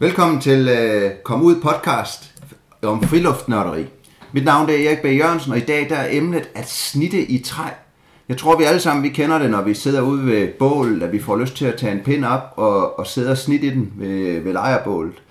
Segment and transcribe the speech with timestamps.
[0.00, 2.34] Velkommen til uh, Kom Ud podcast
[2.82, 3.86] om friluftnørderi.
[4.32, 5.04] Mit navn er Erik B.
[5.04, 7.68] Jørgensen, og i dag der er emnet at snitte i træ.
[8.28, 11.12] Jeg tror, vi alle sammen vi kender det, når vi sidder ude ved bålet, at
[11.12, 13.70] vi får lyst til at tage en pind op og, og sidde og snitte i
[13.70, 15.22] den ved, ved lejerbålet.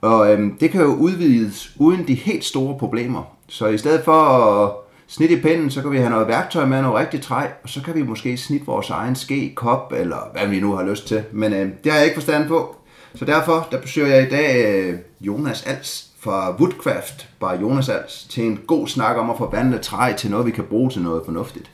[0.00, 3.22] Og øhm, det kan jo udvides uden de helt store problemer.
[3.48, 4.72] Så i stedet for at
[5.06, 7.82] snitte i pinden, så kan vi have noget værktøj med, noget rigtigt træ, og så
[7.82, 11.22] kan vi måske snitte vores egen ske, kop, eller hvad vi nu har lyst til.
[11.32, 12.76] Men øhm, det har jeg ikke forstand på.
[13.14, 18.24] Så derfor der besøger jeg i dag øh, Jonas Als fra Woodcraft, bare Jonas Als,
[18.24, 21.22] til en god snak om at forvandle træ til noget, vi kan bruge til noget
[21.24, 21.70] fornuftigt.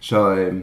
[0.00, 0.54] Så øh,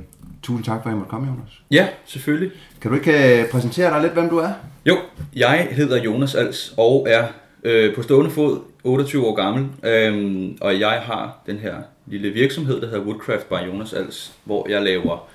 [0.44, 1.62] tusind tak for, at I måtte komme, Jonas.
[1.72, 2.52] Ja, selvfølgelig.
[2.82, 4.52] Kan du ikke øh, præsentere dig lidt, hvem du er?
[4.86, 4.98] Jo,
[5.36, 7.28] jeg hedder Jonas Als og er
[7.64, 12.82] øh, på stående fod 28 år gammel, øh, og jeg har den her lille virksomhed,
[12.82, 15.28] der hedder Woodcraft by Jonas Als, hvor jeg laver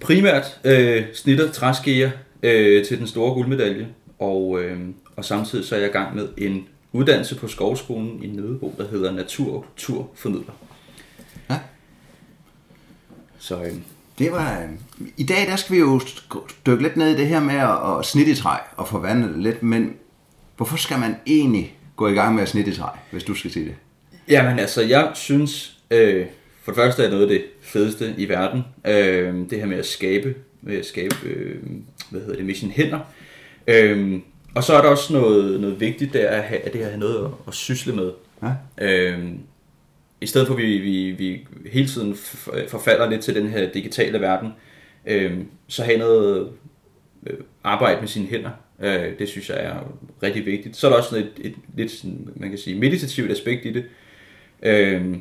[0.00, 2.10] primært øh, snitter træskeer
[2.42, 3.88] øh, til den store guldmedalje,
[4.20, 4.80] og, øh,
[5.16, 8.88] og samtidig så er jeg i gang med en uddannelse på Skovskolen i Nødebo, der
[8.88, 10.52] hedder Naturturformidler.
[11.50, 11.58] Ja.
[13.38, 13.72] Så øh,
[14.18, 14.60] Det var...
[14.62, 14.68] Øh,
[15.16, 16.00] I dag der skal vi jo
[16.66, 19.38] dykke lidt ned i det her med at, at snitte i træ og forvandle det
[19.42, 19.94] lidt, men
[20.56, 23.50] hvorfor skal man egentlig gå i gang med at snitte i træ, hvis du skal
[23.50, 23.74] sige det?
[24.28, 26.26] Jamen altså, jeg synes, øh,
[26.62, 29.86] for det første er noget af det fedeste i verden, øh, det her med at
[29.86, 31.62] skabe, med at skabe, øh,
[32.10, 32.98] hvad hedder det, med sine hænder.
[33.70, 34.20] Øh,
[34.54, 36.98] og så er der også noget, noget vigtigt der, at, have, at det her har
[36.98, 38.12] noget at, at sysle med.
[38.42, 38.52] Ja?
[38.86, 39.28] Øh,
[40.20, 42.16] I stedet for at vi, vi, vi hele tiden
[42.68, 44.52] forfalder lidt til den her digitale verden,
[45.06, 46.48] øh, så have noget
[47.26, 48.50] øh, arbejde med sine hænder.
[48.80, 50.76] Øh, det synes jeg er rigtig vigtigt.
[50.76, 53.72] Så er der også sådan et, et lidt sådan, man kan sige, meditativt aspekt i
[53.72, 53.84] det.
[54.62, 55.16] Øh,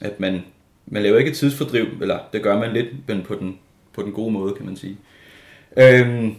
[0.00, 0.42] at man,
[0.86, 3.58] man laver ikke et tidsfordriv, eller det gør man lidt, men på den,
[3.92, 4.96] på den gode måde, kan man sige.
[5.76, 6.32] Øh,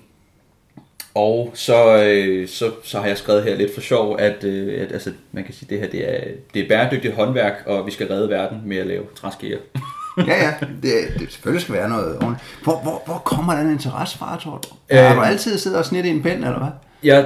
[1.15, 4.91] og så, øh, så, så har jeg skrevet her lidt for sjov, at, øh, at
[4.91, 8.07] altså, man kan sige, det her det er, det er bæredygtigt håndværk, og vi skal
[8.07, 9.57] redde verden med at lave træskeer.
[10.27, 10.53] Ja, ja.
[10.83, 12.43] Det, det selvfølgelig skal være noget ordentligt.
[12.63, 14.69] Hvor, hvor, hvor kommer den interesse fra, tror du?
[14.89, 16.69] Øh, har du altid siddet og snittet i en pen, eller hvad?
[17.03, 17.25] Ja,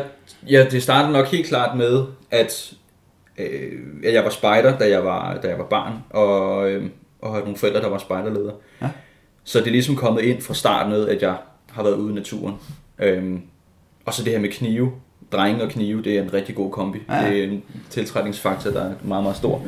[0.49, 2.73] ja, det startede nok helt klart med, at
[3.37, 3.71] øh,
[4.03, 6.89] at jeg var spejder, da jeg var, da jeg var barn, og, øh,
[7.21, 8.53] og havde nogle forældre, der var spejderledere.
[8.81, 8.89] Ja.
[9.43, 11.35] Så det er ligesom kommet ind fra starten med, at jeg
[11.71, 12.55] har været ude i naturen.
[12.99, 13.41] Øhm,
[14.07, 14.91] og så det her med knive.
[15.31, 16.99] Drenge og knive, det er en rigtig god kombi.
[17.09, 17.29] Ja.
[17.29, 19.65] Det er en tiltrækningsfaktor, der er meget, meget stor.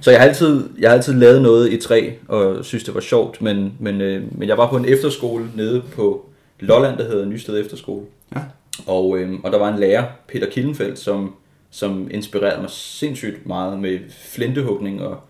[0.00, 3.00] Så jeg har altid, jeg har altid lavet noget i træ, og synes, det var
[3.00, 3.42] sjovt.
[3.42, 6.26] Men, men, øh, men jeg var på en efterskole nede på
[6.60, 8.06] Lolland, der hedder Nysted Efterskole.
[8.34, 8.40] Ja.
[8.86, 11.34] Og, øh, og der var en lærer, Peter Killenfeldt, som,
[11.70, 15.20] som inspirerede mig sindssygt meget med flintehugning og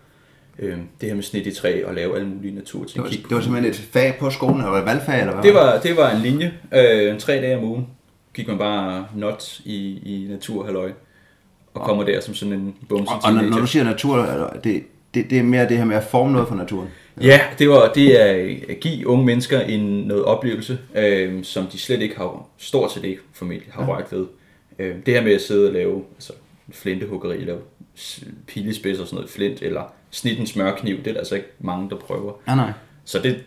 [0.59, 3.05] øh, det her med snit i træ og lave alle mulige naturting.
[3.05, 5.43] Det var, det var simpelthen et fag på skolen, eller valgfag, eller hvad?
[5.43, 6.53] det var, det var en linje.
[6.75, 7.87] Øh, tre dage om ugen
[8.36, 10.92] gik man bare not i, i naturhalløj.
[11.74, 14.16] Og kommer der som sådan en bumse og, og når, du siger natur,
[14.64, 14.82] det,
[15.14, 16.88] det, det er mere det her med at forme noget for naturen.
[17.20, 21.78] Ja, det, var, det er at give unge mennesker en noget oplevelse, øh, som de
[21.78, 24.26] slet ikke har, stort set ikke formentlig har rørt ved.
[24.78, 26.32] Øh, det her med at sidde og lave altså,
[26.70, 27.58] flintehuggeri, lave
[28.47, 31.91] pilespids og sådan noget flint, eller snit en smørkniv, det er der altså ikke mange,
[31.91, 32.32] der prøver.
[32.48, 32.72] Ja, nej.
[33.04, 33.44] Så det,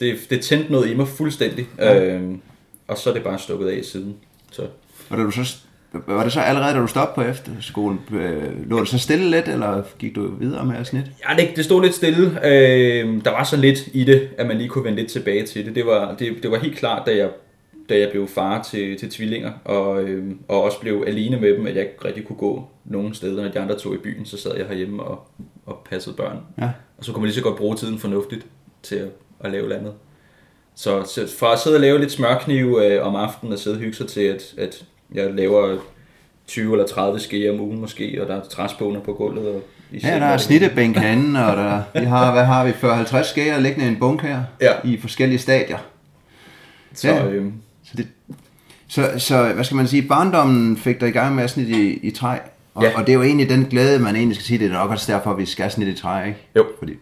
[0.00, 2.22] det, det tændte noget i mig fuldstændig, øh,
[2.88, 4.16] og så er det bare stukket af siden.
[4.52, 4.62] Så
[5.10, 5.56] Og da du så,
[5.92, 9.48] var det så allerede, da du stoppede på efterskolen, øh, lå det så stille lidt,
[9.48, 11.10] eller gik du videre med at snitte?
[11.28, 12.46] Ja, det, det stod lidt stille.
[12.46, 15.66] Øh, der var så lidt i det, at man lige kunne vende lidt tilbage til
[15.66, 15.74] det.
[15.74, 17.30] Det var, det, det var helt klart, da jeg,
[17.88, 21.66] da jeg blev far til, til tvillinger, og, øh, og også blev alene med dem,
[21.66, 23.42] at jeg ikke rigtig kunne gå nogen steder.
[23.42, 25.28] Når de andre tog i byen, så sad jeg herhjemme og,
[25.66, 26.38] og passede børn.
[26.58, 26.70] Ja.
[26.98, 28.46] Og så kunne man lige så godt bruge tiden fornuftigt
[28.82, 29.08] til at,
[29.40, 29.92] at lave andet.
[30.76, 33.80] Så, så fra at sidde og lave lidt smørkniv øh, om aftenen og sidde og
[33.80, 35.76] hygge sig til, at, at jeg laver
[36.46, 39.48] 20 eller 30 skeer om ugen måske, og der er træspåner på gulvet.
[39.48, 43.22] Og i Ja, der er snittebænk herinde, og der, vi har, hvad har vi, 40-50
[43.22, 44.72] skærer liggende i en bunk her, Ja.
[44.84, 45.78] i forskellige stadier.
[46.94, 47.26] Så, Ja.
[47.26, 47.44] øh,
[47.84, 48.06] Så, det,
[48.88, 51.92] så, så hvad skal man sige, barndommen fik dig i gang med at snitte i,
[52.02, 52.36] i træ,
[52.74, 52.90] og, Ja.
[52.98, 55.12] og det er jo egentlig den glæde, man egentlig skal sige, det er nok også
[55.12, 56.38] derfor, vi skal snitte i træ, ikke?
[56.56, 56.66] Jo.
[56.78, 56.92] Fordi,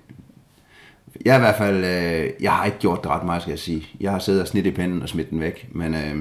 [1.25, 3.87] jeg i hvert fald, øh, jeg har ikke gjort det ret meget, skal jeg sige.
[4.01, 6.17] Jeg har siddet og snit i pinden og smidt den væk, men øh,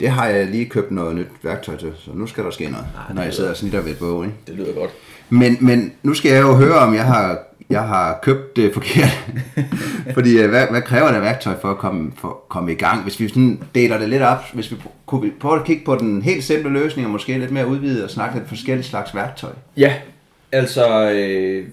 [0.00, 2.86] det har jeg lige købt noget nyt værktøj til, så nu skal der ske noget,
[3.14, 4.36] når jeg sidder og snitter ved et bog, ikke?
[4.46, 4.90] det lyder godt.
[5.30, 7.38] Men, men nu skal jeg jo høre, om jeg har,
[7.70, 9.24] jeg har købt det forkert.
[10.14, 13.02] Fordi øh, hvad, hvad kræver det værktøj for at komme, for at komme i gang?
[13.02, 14.76] Hvis vi sådan deler det lidt op, hvis vi
[15.06, 18.04] kunne vi prøve at kigge på den helt simple løsning, og måske lidt mere udvidet
[18.04, 19.50] og snakke lidt forskellige slags værktøj.
[19.76, 19.94] Ja,
[20.52, 21.64] altså, øh,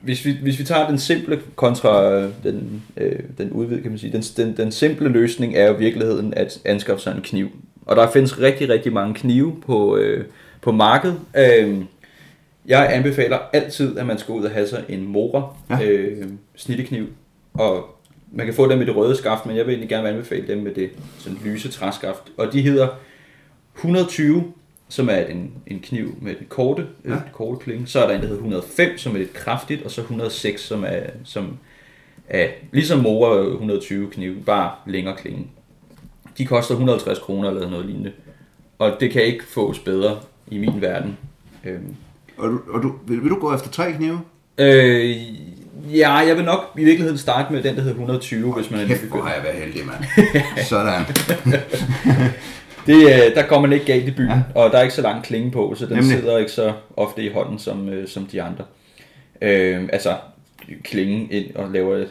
[0.00, 3.98] hvis, vi, hvis vi tager den simple kontra øh, den, øh, den udvidede, kan man
[3.98, 7.48] sige, den, den, den simple løsning er jo i virkeligheden at anskaffe sig en kniv
[7.86, 10.24] Og der findes rigtig, rigtig mange knive på, øh,
[10.62, 11.20] på markedet.
[11.36, 11.76] Øh,
[12.66, 15.78] jeg anbefaler altid, at man skal ud og have sig en Mora Ja.
[15.78, 15.90] ja.
[15.90, 17.06] øh, snittekniv.
[17.54, 17.98] Og
[18.32, 20.58] man kan få dem med det røde skaft, men jeg vil egentlig gerne anbefale dem
[20.58, 22.22] med det sådan lyse træskaft.
[22.36, 22.88] Og de hedder
[23.76, 24.52] 120,
[24.88, 27.10] som er en, en kniv med den korte, ja.
[27.10, 27.16] Ja.
[27.32, 27.86] korte klinge.
[27.86, 30.84] Så er der en, der hedder 105, som er lidt kraftigt, og så 106, som
[30.84, 31.58] er, som
[32.28, 35.46] er ligesom Mora 120 kniv, bare længere klinge.
[36.38, 38.12] De koster 150 kroner eller noget lignende.
[38.78, 40.18] Og det kan ikke fås bedre
[40.50, 41.18] i min verden.
[41.64, 41.94] Øhm,
[42.36, 44.20] Og, du, og du, vil, vil du gå efter tre knive?
[44.58, 45.16] Øh,
[45.98, 48.86] ja, jeg vil nok i virkeligheden starte med den, der hedder 120, hvis man er
[48.86, 49.24] Kæft, hvor nybegynder.
[49.26, 50.04] har jeg været heldig, mand.
[50.70, 51.04] Sådan.
[52.88, 54.34] Det, øh, der kommer man ikke galt i byen, Ja.
[54.34, 54.42] ja.
[54.60, 56.18] og der er ikke så lang klinge på, så den Nemlig.
[56.18, 58.64] Sidder ikke så ofte i hånden som, øh, som de andre.
[59.42, 60.16] Øh, altså,
[60.84, 62.04] klingen ind og laver,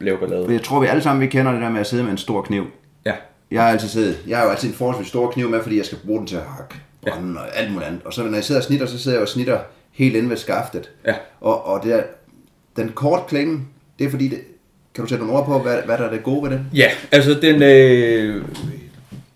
[0.00, 0.46] laver ballade.
[0.52, 2.42] Jeg tror, vi alle sammen vi kender det der med at sidde med en stor
[2.42, 2.66] kniv.
[3.06, 3.12] Ja,
[3.50, 5.84] Jeg har altid siddet, jeg har jo altid en forholdsvis stor kniv med, fordi jeg
[5.86, 8.02] skal bruge den til at hakke brænde og alt muligt andet.
[8.04, 9.58] Og så når jeg sidder og snitter, så sidder jeg og snitter
[9.92, 10.90] helt inde ved skaftet.
[11.06, 11.14] ja.
[11.40, 12.02] Og, og det der,
[12.76, 13.60] den kort klinge,
[13.98, 14.38] det er fordi, det,
[14.94, 16.66] kan du sætte nogle ord på, hvad, hvad der er det gode ved den?
[16.74, 18.44] Ja, altså den, øh,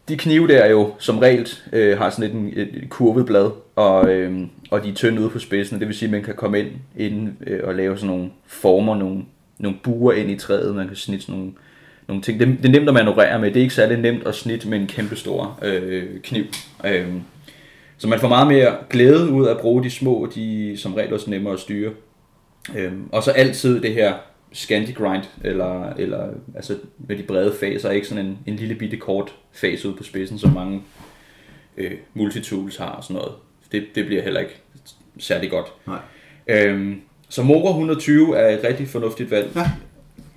[0.09, 4.09] de knive der jo som regel øh, har sådan et, et, et kurvet blad, og,
[4.09, 6.61] øh, og de er tynde ude på spidsen, det vil sige, at man kan komme
[6.61, 9.23] ind inden, øh, og lave sådan nogle former, nogle,
[9.59, 11.53] nogle buer ind i træet, man kan snitte sådan nogle,
[12.09, 12.41] nogle ting.
[12.41, 14.79] Det, det er nemt at manøvrere med, det er ikke særlig nemt at snitte med
[14.79, 16.45] en kæmpe stor øh, kniv.
[16.87, 17.07] Øh,
[17.99, 21.13] så man får meget mere glæde ud af at bruge de små, de som regel
[21.13, 21.91] også nemmere at styre.
[22.77, 24.15] Øh, og så altid det her
[24.53, 28.97] Scandi grind, eller, eller altså med de brede faser, ikke sådan en, en lille bitte
[28.97, 30.83] kort fas ude på spidsen, som mange
[31.77, 33.33] øh, multitools har og sådan noget.
[33.73, 34.61] Det, det bliver heller ikke
[35.19, 35.67] særlig godt.
[35.87, 35.99] Nej.
[36.47, 39.51] Øhm, så Mora 120 er et rigtig fornuftigt valg.
[39.57, 39.71] Ja.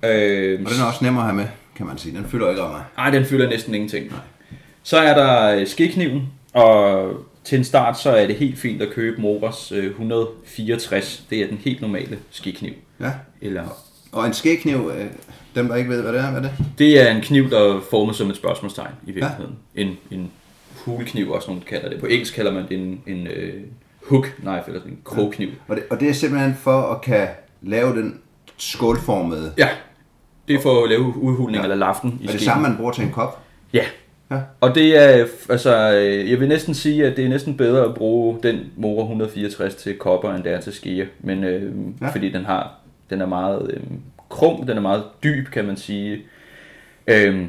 [0.08, 1.46] Øhm, Og den er også nemmere at have med,
[1.76, 2.16] kan man sige.
[2.16, 2.84] Den fylder ikke om mig.
[2.98, 4.12] ej, den fylder næsten ingenting.
[4.82, 6.22] Så er der øh, skekniven,
[6.52, 7.12] og
[7.44, 11.24] til en start så er det helt fint at købe Moras øh, 164.
[11.30, 12.72] Det er den helt normale skekniv.
[13.00, 13.12] Ja.
[13.40, 13.64] Eller,
[14.12, 15.06] Og en skekniv, øh,
[15.54, 16.52] dem der ikke ved, hvad det er, hvad er det?
[16.78, 19.54] det er en kniv, der er formet som et spørgsmålstegn i virkeligheden.
[19.76, 19.80] Ja.
[19.80, 20.30] En, en
[20.84, 22.00] hulkniv, også nogen kalder det.
[22.00, 23.54] På engelsk kalder man det en, en øh,
[24.08, 25.48] hook knife, eller en krogkniv.
[25.68, 27.28] Og det, og det er simpelthen for at kan
[27.62, 28.18] lave den
[28.56, 29.52] skålformede.
[29.58, 29.68] Ja,
[30.48, 31.58] det er for at lave udhulning Ja.
[31.58, 31.62] ja.
[31.72, 33.42] eller laften i Er det samme, man bruger til en kop?
[33.72, 33.84] Ja.
[34.30, 34.40] Ja.
[34.60, 37.94] Og det er, altså, øh, jeg vil næsten sige, at det er næsten bedre at
[37.94, 41.06] bruge den Mora 164 til kopper, end det er til skeer.
[41.20, 42.06] Men, øh, Ja.
[42.06, 42.12] ja.
[42.12, 42.79] fordi den har,
[43.10, 43.82] den er meget øh,
[44.28, 46.22] krum, den er meget dyb, kan man sige.
[47.06, 47.46] Øh,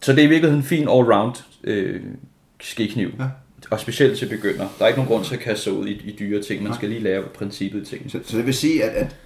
[0.00, 2.00] så det er i virkeligheden en fin all-round øh,
[2.60, 3.10] skekniv.
[3.18, 3.24] Ja.
[3.70, 4.66] Og specielt til begynder.
[4.78, 6.62] Der er ikke nogen grund til at kaste sig ud i, i dyre ting.
[6.62, 8.10] Man skal lige lære princippet i tingene.
[8.10, 9.16] Så, så det vil sige, at, at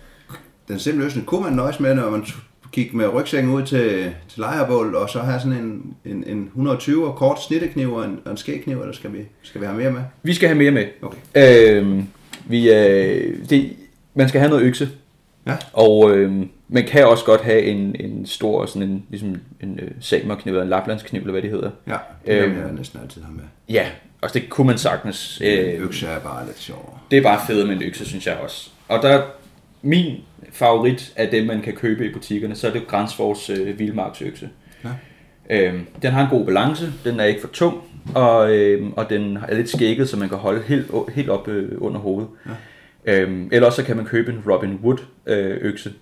[0.69, 2.25] den simple løsning kunne man nøjes med, når man
[2.73, 7.07] gik med rygsækken ud til, til lejrebål, og så have sådan en, en, en 120
[7.07, 9.91] og kort snittekniv og en, og en skægkniv, eller skal vi, skal vi have mere
[9.91, 10.01] med?
[10.23, 10.85] Vi skal have mere med.
[11.03, 11.19] Okay.
[11.37, 12.03] Øh,
[12.49, 13.77] vi, øh, det,
[14.15, 14.89] man skal have noget økse.
[15.47, 15.57] Ja.
[15.73, 16.33] Og øh,
[16.69, 20.63] man kan også godt have en, en stor, sådan en, ligesom en øh, samerkniv, eller
[20.63, 21.71] en laplandskniv, eller hvad det hedder.
[21.87, 21.97] Ja,
[22.27, 22.59] det Øhm.
[22.59, 23.45] jeg næsten altid have med.
[23.69, 23.87] Ja,
[24.21, 25.41] og det kunne man sagtens.
[25.45, 26.99] Øh, Økse er bare lidt sjovere.
[27.11, 28.71] det er bare fedt med en økse, synes jeg også.
[28.89, 29.23] Og der
[29.83, 30.17] min
[30.53, 34.49] favorit af dem, man kan købe i butikkerne, så er det Grænsfors øh, Vildmarksøkse.
[34.85, 34.89] Ja.
[35.51, 37.77] Øhm, den har en god balance, den er ikke for tung,
[38.15, 41.73] og, øhm, og den er lidt skægget, så man kan holde helt, helt op øh,
[41.83, 42.29] under hovedet.
[42.47, 42.51] Ja.
[43.05, 45.93] Øhm, ellers så kan man købe en Robin Wood øh, økse,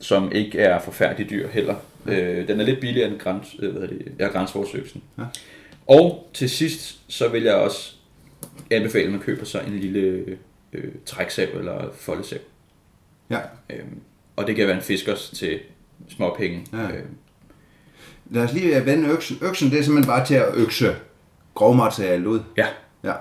[0.00, 1.74] som ikke er forfærdelig dyr heller.
[2.06, 5.02] Øh, den er lidt billigere end græns, øh, hvad hedder det, ja, Grænsforsøksen.
[5.18, 5.22] Ja.
[5.86, 7.94] Og til sidst, så vil jeg også
[8.70, 10.24] anbefale, at man køber sig en lille
[10.72, 12.38] øh, træksav eller foldesav.
[13.30, 13.38] Ja.
[13.70, 14.00] Øhm,
[14.36, 15.58] og det kan være en fiskers til
[16.08, 16.66] småpenge.
[16.72, 16.96] Ja.
[16.96, 17.16] Øhm,
[18.30, 19.38] Lad os lige vende øksen.
[19.42, 20.96] Øksen, det er simpelthen bare til at økse
[21.54, 22.40] grovmaterialet ud.
[22.56, 22.66] ja.
[23.04, 23.12] Ja.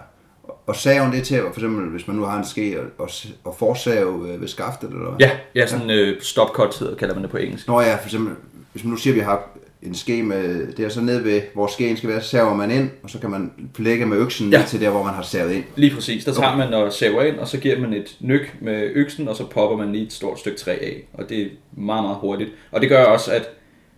[0.67, 3.09] Og saven, det til, for eksempel, hvis man nu har en ske og, og,
[3.43, 5.27] og forsave øh, ved skaftet, eller hvad?
[5.27, 7.67] Ja, ja, sådan øh, stopcut hedder, kalder man det på engelsk.
[7.67, 8.35] Nå ja, for eksempel,
[8.71, 9.49] hvis man nu siger, at vi har
[9.81, 12.71] en ske med, det er så nede ved, hvor skeen skal være, så saver man
[12.71, 14.57] ind, og så kan man lægge med øksen ja.
[14.57, 14.61] Ja.
[14.61, 15.63] ned til der, hvor man har savet ind.
[15.75, 16.25] Lige præcis.
[16.25, 19.35] Der tager man og saver ind, og så giver man et nyk med øksen, og
[19.35, 21.07] så popper man lige et stort stykke træ af.
[21.13, 22.51] Og det er meget, meget hurtigt.
[22.71, 23.49] Og det gør også, at,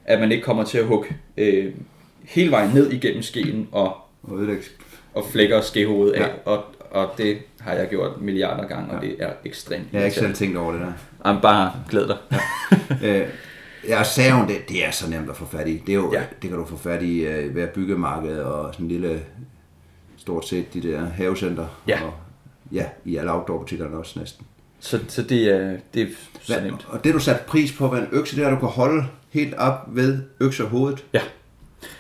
[0.06, 1.08] at man ikke kommer til at hugge
[1.38, 1.74] øh,
[2.24, 4.64] hele vejen ned igennem skeen og, Og ødelægge.
[5.16, 6.20] Og flækker skehovedet af.
[6.22, 6.28] Ja.
[6.46, 9.08] Og, og det har jeg gjort milliarder gange, og Ja.
[9.10, 9.86] det er ekstremt.
[9.94, 10.92] Jeg har ikke selv tænkt over det der.
[11.26, 12.18] Jamen, bare glæd dig.
[13.04, 13.28] Øh,
[13.88, 15.84] ja, saven, det, det er så nemt at få fat i.
[15.88, 16.20] Det, er jo, ja.
[16.20, 16.26] Ja.
[16.42, 19.22] det kan du få fat i øh, ved byggemarked og sådan en lille,
[20.18, 21.68] stort set de der havecenter.
[21.88, 22.04] Ja.
[22.04, 22.14] Og,
[22.72, 24.46] ja, i alle outdoor-butikkerne også næsten.
[24.80, 26.08] Så, så det, er, det er
[26.42, 26.88] så nemt.
[26.90, 29.04] og det du satte pris på ved en økse, det er, at du kan holde
[29.30, 31.06] helt op ved øksehovedet.
[31.14, 31.22] Ja.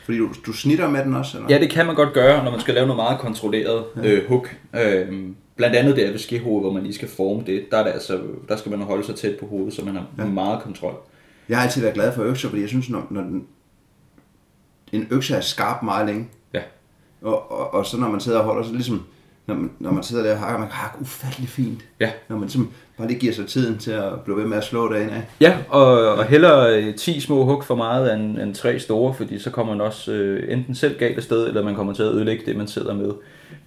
[0.05, 1.49] Fordi du, du snitter med den også, eller?
[1.55, 4.55] Ja, det kan man godt gøre, når man skal lave noget meget kontrolleret øh, hook.
[4.75, 5.23] Øh,
[5.55, 7.65] blandt andet det er ved skehovedet, hvor man lige skal forme det.
[7.71, 10.05] Der, er det altså, der skal man holde sig tæt på hovedet, så man har
[10.17, 10.25] ja.
[10.25, 10.95] meget kontrol.
[11.49, 13.47] Jeg har altid været glad for økser, fordi jeg synes, når, når den,
[14.91, 16.61] en økse er skarp meget længe, Ja.
[17.21, 19.05] og, og, og så når man sidder og holder, så ligesom,
[19.47, 21.81] når man, når man sidder der og hakker, man kan hakke ufattelig fint.
[21.99, 22.11] Ja.
[22.29, 24.93] Når man ligesom bare lige giver sig tiden til at blive ved med at slå
[24.93, 25.23] det ind af.
[25.41, 29.39] Ja, og, og hellere øh, 10 små hug for meget end, end 3 store, fordi
[29.39, 32.45] så kommer man også øh, enten selv galt afsted, eller man kommer til at ødelægge
[32.45, 33.11] det, man sidder med.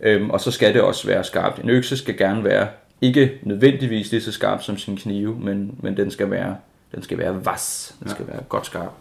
[0.00, 1.58] Øhm, og så skal det også være skarpt.
[1.62, 2.68] En økse skal gerne være,
[3.00, 6.56] ikke nødvendigvis lige så skarp som sin knive, men, men den skal være,
[6.94, 7.94] den skal være vas.
[8.00, 8.14] Den Ja.
[8.14, 8.92] skal være godt skarp.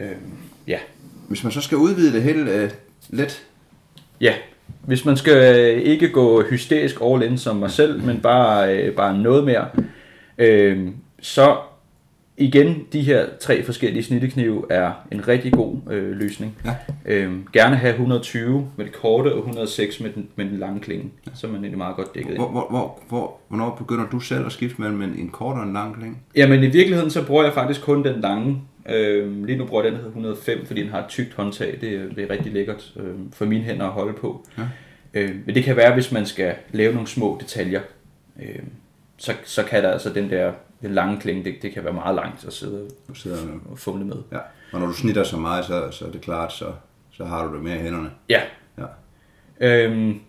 [0.00, 0.32] Øhm,
[0.66, 0.78] ja.
[1.28, 2.70] Hvis man så skal udvide det helt øh,
[3.08, 3.44] lidt,
[4.20, 4.34] Ja,
[4.86, 8.94] hvis man skal øh, ikke gå hysterisk all in som mig selv, men bare, øh,
[8.94, 9.66] bare noget mere,
[10.38, 10.88] øh,
[11.20, 11.56] så
[12.38, 16.56] igen, de her tre forskellige snitteknive er en rigtig god øh, løsning.
[16.64, 16.74] Ja.
[17.06, 21.10] Øh, gerne have 120 med det korte og 106 med den, med den lange klinge,
[21.34, 24.46] så er man egentlig meget godt dækket hvor, hvor, hvor, hvor, hvornår begynder du selv
[24.46, 26.16] at skifte mellem en, en kort og en lang klinge?
[26.36, 28.62] Jamen i virkeligheden så bruger jeg faktisk kun den lange.
[28.88, 31.78] Øh, lige nu bruger jeg den, der hedder 105, fordi den har et tykt håndtag.
[31.80, 34.46] Det, er- det er rigtig lækkert øh, for mine hænder at holde på.
[34.58, 34.62] Ja.
[35.14, 37.80] Øh, men det kan være, hvis man skal lave nogle små detaljer.
[38.42, 38.58] Øh,
[39.16, 40.52] så, så kan der altså den der
[40.82, 43.36] den lange klinge, det, det kan være meget langt at sidde Du sidder
[43.70, 44.16] og fumle med.
[44.32, 44.38] Ja.
[44.72, 46.66] Og når du snitter så meget, så, så er det klart, så,
[47.10, 48.10] så har du det mere i hænderne.
[48.28, 48.40] Ja.
[48.78, 48.84] Ja.
[49.60, 50.20] Øhm,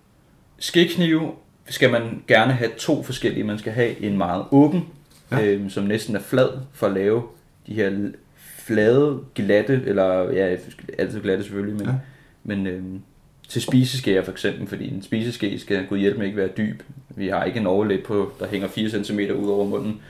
[0.59, 1.31] skeknive
[1.65, 3.43] skal man gerne have to forskellige.
[3.43, 4.85] Man skal have en meget åben,
[5.31, 5.45] Ja.
[5.45, 7.23] øhm, som næsten er flad, for at lave
[7.67, 8.09] de her
[8.73, 10.55] flade, glatte, eller ja,
[10.97, 11.91] altid glatte selvfølgelig, men, Ja.
[12.43, 12.99] men øhm,
[13.47, 16.81] til spiseskeer for eksempel, fordi en spiseske skal gud hjælpe mig ikke være dyb.
[17.15, 20.01] Vi har ikke en overlæb på, der hænger 4 cm ud over munden.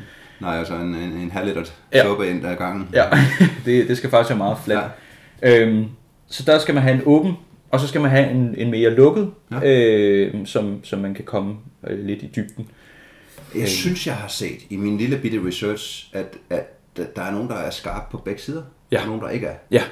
[0.42, 1.64] Nej, altså en, en, en halv liter
[1.94, 2.04] Ja.
[2.04, 2.88] suppe ind ad gangen.
[2.94, 3.04] Ja,
[3.66, 4.86] det, det skal faktisk være meget fladt.
[5.42, 5.62] Ja.
[5.68, 5.86] Øhm,
[6.28, 7.34] så der skal man have en åben,
[7.72, 9.60] og så skal man have en, en mere lukket, Ja.
[9.64, 11.56] øh, som, som man kan komme
[11.88, 12.68] øh, lidt i dybden.
[13.56, 17.50] Jeg synes, jeg har set i min lille bitte research, at, at der er nogen,
[17.50, 19.02] der er skarpe på begge sider, Ja.
[19.02, 19.56] og nogen, der ikke er.
[19.72, 19.84] Ja.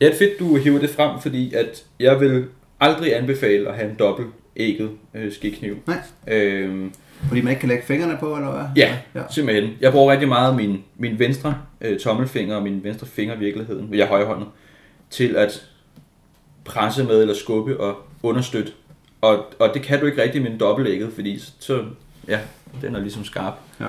[0.00, 2.46] Ja, det er fedt, du hiver det frem, fordi at jeg vil
[2.80, 5.76] aldrig anbefale at have en dobbelt ægget øh, skikniv.
[5.86, 5.96] Nej.
[6.26, 6.92] Øhm,
[7.28, 8.64] Fordi man ikke kan lægge fingrene på, eller hvad?
[8.76, 9.22] ja, ja.
[9.30, 9.74] simpelthen.
[9.80, 13.94] Jeg bruger rigtig meget min, min venstre øh, tommelfinger og min venstre finger i virkeligheden,
[13.94, 14.48] jeg er højrehåndet,
[15.10, 15.66] til at
[16.64, 18.72] presse med eller skubbe og understøtte.
[19.20, 21.84] Og, og det kan du ikke rigtig med en dobbeltægget, fordi så- så,
[22.28, 22.38] ja,
[22.82, 23.54] den er ligesom skarp.
[23.80, 23.86] Ja.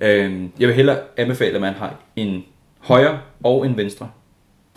[0.00, 2.44] Øhm, jeg vil hellere anbefale, at man har en
[2.78, 4.10] højre og en venstre.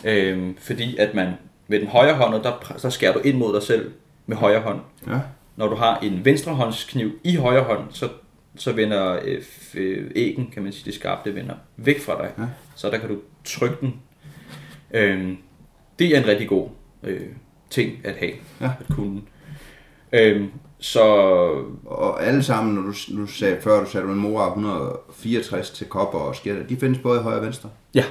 [0.04, 1.32] Øhm, fordi at man
[1.68, 3.92] med den højre hånd, der, der skærer du ind mod dig selv
[4.26, 4.80] med højre hånd.
[5.06, 5.18] ja.
[5.56, 8.08] Når du har en venstrehåndskniv i højre hånd, så,
[8.56, 9.42] så vender øh,
[9.74, 12.30] øh, æggen, kan man sige, det skarpe, det vender væk fra dig.
[12.38, 12.44] Ja.
[12.76, 13.94] Så der kan du trykke den.
[14.90, 15.36] Øhm,
[15.98, 16.68] det er en rigtig god
[17.02, 17.20] øh,
[17.70, 18.70] ting at have, Ja.
[18.80, 19.20] at kunne.
[20.12, 20.50] Øhm,
[20.84, 21.00] så
[21.84, 25.86] Og alle sammen, når du, nu sagde, før du sagde, du en mor 164 til
[25.86, 27.70] kopper og skætter, de findes både i højre og venstre.
[27.94, 28.04] Ja.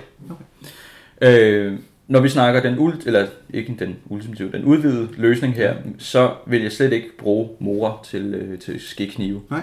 [1.21, 6.33] Øh, når vi snakker den ult, eller ikke den ultimative, den udvidede løsning her, så
[6.45, 9.41] vil jeg slet ikke bruge morer til, øh, til skiknive.
[9.49, 9.61] Nej.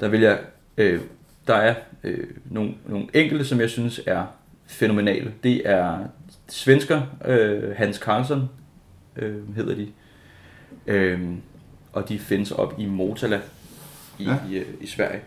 [0.00, 0.38] Der vil jeg,
[0.76, 1.00] øh,
[1.46, 4.24] der er øh, nogle, nogle enkelte, som jeg synes er
[4.66, 5.32] fænomenale.
[5.42, 5.98] Det er
[6.48, 8.48] svensker, øh, Hans Karlsson
[9.16, 9.88] øh, hedder de,
[10.86, 11.20] øh,
[11.94, 13.40] og de findes op i Motala
[14.18, 14.36] i, Ja.
[14.50, 15.20] i, øh, i Sverige.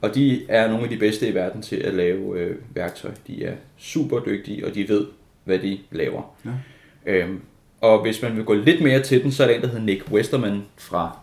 [0.00, 3.10] Og de er nogle af de bedste i verden til at lave øh, værktøj.
[3.26, 5.06] De er super dygtige, og de ved,
[5.44, 6.36] hvad de laver.
[6.44, 6.50] Ja.
[7.06, 7.40] Øhm,
[7.80, 9.82] og hvis man vil gå lidt mere til den, så er der en, der hedder
[9.82, 11.18] Nick Westerman fra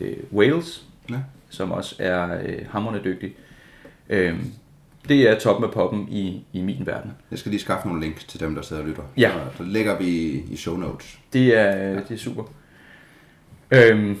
[0.00, 1.16] øh, Wales, Ja.
[1.50, 3.34] som også er øh, hammerende dygtig.
[4.08, 4.52] Øhm,
[5.08, 7.10] det er toppen af poppen i, i min verden.
[7.30, 9.02] Jeg skal lige skaffe nogle links til dem, der sidder og lytter.
[9.16, 9.30] Ja.
[9.30, 11.18] Så, så lægger vi i, i show notes.
[11.32, 11.94] Det er, ja.
[11.94, 12.42] det er super.
[13.70, 14.18] Øhm,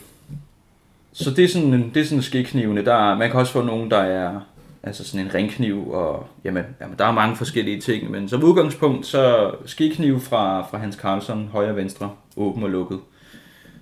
[1.24, 2.84] så det er sådan, en- det er sådan skiknivene.
[2.84, 4.40] Der er, man kan også få nogen, der er
[4.82, 9.06] altså sådan en ringkniv, og jamen, jamen, der er mange forskellige ting, men som udgangspunkt,
[9.06, 13.00] så skikniv fra, fra Hans Karlsson, højre og venstre, åben og lukket.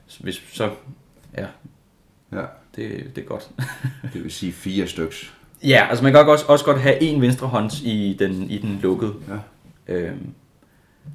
[0.06, 0.70] Så Hvis, så,
[1.38, 1.46] ja,
[2.32, 2.42] Ja.
[2.76, 3.48] det, det er godt.
[4.12, 5.32] Det vil sige fire styks.
[5.64, 8.78] ja, altså man kan også, også godt have en venstre hånd i den, i den
[8.82, 9.14] lukkede,
[9.88, 9.94] Ja.
[9.94, 10.30] øhm,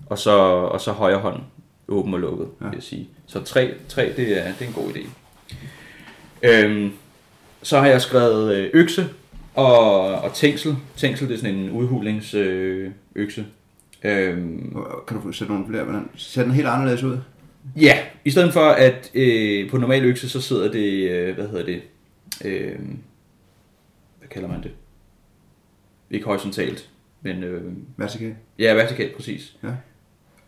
[0.10, 1.42] og, så, og så højre hånd
[1.88, 2.66] åben og lukket, ja.
[2.66, 3.10] vil jeg sige.
[3.28, 5.08] Så tre, tre det, er, det er en god idé.
[6.44, 6.92] Øhm,
[7.64, 9.10] så har jeg skrevet øh, økse
[9.56, 10.76] og, og tænksel.
[10.98, 12.38] Tænksel det er sådan en udhulingsøkse.
[12.38, 13.46] Øh, økse.
[14.04, 14.76] øhm,
[15.08, 15.84] Kan du få sætte nogle flere?
[15.84, 16.10] Hvordan?
[16.16, 17.18] Ser den helt anderledes ud?
[17.76, 21.66] ja, i stedet for at øh, på normal økse, så sidder det, øh, hvad hedder
[21.66, 21.82] det,
[22.46, 22.80] øh,
[24.20, 24.72] hvad kalder man det?
[26.12, 26.90] Ikke horisontalt.
[27.22, 27.62] Men øh,
[27.98, 28.36] Vertikal.
[28.60, 29.56] ja, vertikalt præcis.
[29.64, 29.70] Ja.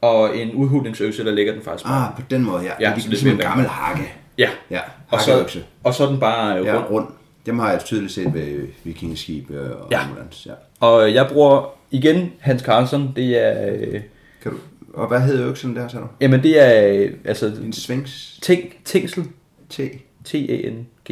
[0.02, 2.08] Og en udhulningsøkse, der ligger den faktisk bare.
[2.08, 2.72] Ah, på den måde, ja.
[2.80, 4.14] Ja, det er ligesom en gammel hakke.
[4.38, 6.86] Ja, Ja, og så, og så er den bare øh, Ja, rund.
[6.90, 7.08] rund.
[7.46, 10.04] Dem har jeg tydeligt set ved vikingeskib øh, og Ja.
[10.04, 10.50] ambulance.
[10.50, 10.56] Ja.
[10.80, 13.76] Og jeg bruger igen Hans Carlsen, det er...
[13.76, 14.02] Øh,
[14.42, 14.58] Kan du,
[14.94, 16.10] og hvad hedder øksen der, sagde du?
[16.22, 18.10] jamen det er øh, altså En Sphinx
[18.42, 19.24] ting, Tingsel,
[19.70, 19.80] T.
[20.26, 21.12] T-A-N-G,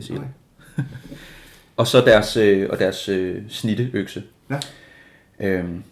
[0.00, 0.10] S.
[1.76, 4.22] Og så deres, øh, og deres øh, snitteøkse.
[4.50, 4.58] Ja.
[5.40, 5.82] Øhm,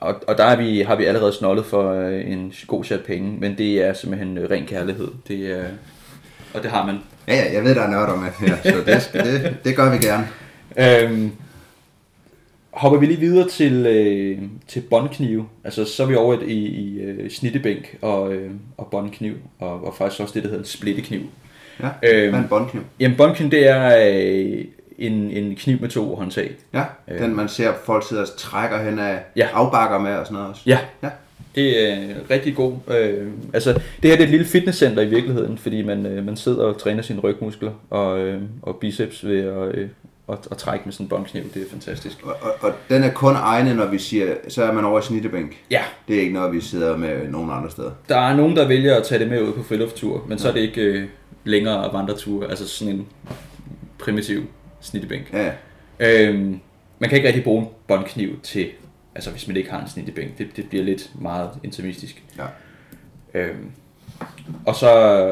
[0.00, 3.36] og, og der er vi, har vi allerede snollet for øh, en god chat penge,
[3.40, 5.08] men det er simpelthen øh, ren kærlighed.
[5.28, 5.64] Det er,
[6.54, 6.98] og det har man.
[7.28, 9.90] Ja, ja, jeg ved, der er nørder med her, så det, skal, det, det gør
[9.90, 10.28] vi gerne.
[10.76, 11.32] Øhm,
[12.70, 14.38] hopper vi lige videre til, øh,
[14.68, 15.46] til båndknive.
[15.64, 19.94] Altså, så er vi over i, i øh, snittebænk og, øh, og båndkniv, og, og
[19.98, 21.20] faktisk også det, der hedder en splittekniv.
[21.80, 22.30] Ja, Øhm.
[22.30, 22.82] hvad er en båndkniv?
[23.00, 24.64] Jamen, båndkniv, det er øh,
[25.00, 26.52] en, en kniv med to håndtag.
[26.74, 26.84] Ja,
[27.18, 29.18] den man ser folk sidder og trækker hen af Øh.
[29.36, 29.48] Ja.
[29.52, 30.62] afbakker med og sådan noget også.
[30.66, 31.08] Ja, Ja,
[31.54, 31.98] Det er
[32.30, 32.72] rigtig god.
[32.88, 36.36] Øh, altså, det her det er et lille fitnesscenter i virkeligheden, fordi man, øh, man
[36.36, 39.88] sidder og træner sine rygmuskler og, øh, og biceps ved at, øh,
[40.28, 41.42] at, at trække med sådan en båndkniv.
[41.54, 42.16] Det er fantastisk.
[42.22, 45.02] og, og, og den er kun egnet, når vi siger, så er man over i
[45.02, 45.56] snittebænk.
[45.70, 47.90] Ja, Det er ikke noget, vi sidder med nogen andre steder.
[48.08, 50.52] der er nogen, der vælger at tage det med ud på frilufttur, men så er
[50.52, 51.04] det ikke øh,
[51.44, 53.06] længere vandreture, altså sådan en
[53.98, 54.42] primitiv
[54.80, 55.32] snittebænk.
[55.32, 55.52] Ja,
[56.00, 56.60] Øhm,
[56.98, 58.68] man kan ikke rigtig bruge en båndkniv til,
[59.14, 60.38] altså hvis man ikke har en snittebænk.
[60.38, 62.22] Det, det bliver lidt meget intimistisk.
[62.38, 62.46] ja.
[63.34, 63.70] Øhm,
[64.66, 64.88] og så,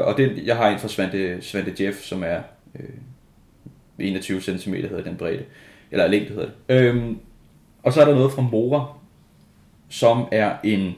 [0.06, 2.40] og det, jeg har en fra Svante, Svante Jeff, som er
[2.74, 2.88] øh,
[3.98, 5.44] 21 cm hedder den bredde,
[5.90, 6.74] eller længde hedder det.
[6.80, 7.18] Øhm,
[7.82, 8.86] og så er der noget fra Mora,
[9.88, 10.94] som er en,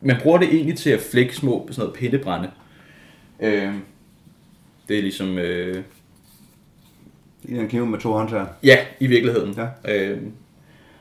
[0.00, 2.50] man bruger det egentlig til at flække små, sådan noget pindebrænde.
[3.40, 3.80] Øhm,
[4.88, 5.84] det er ligesom, øh,
[7.44, 8.46] I en kniv med to håndtager.
[8.62, 9.58] ja, i virkeligheden.
[9.84, 9.92] Ja.
[9.94, 10.32] Øhm,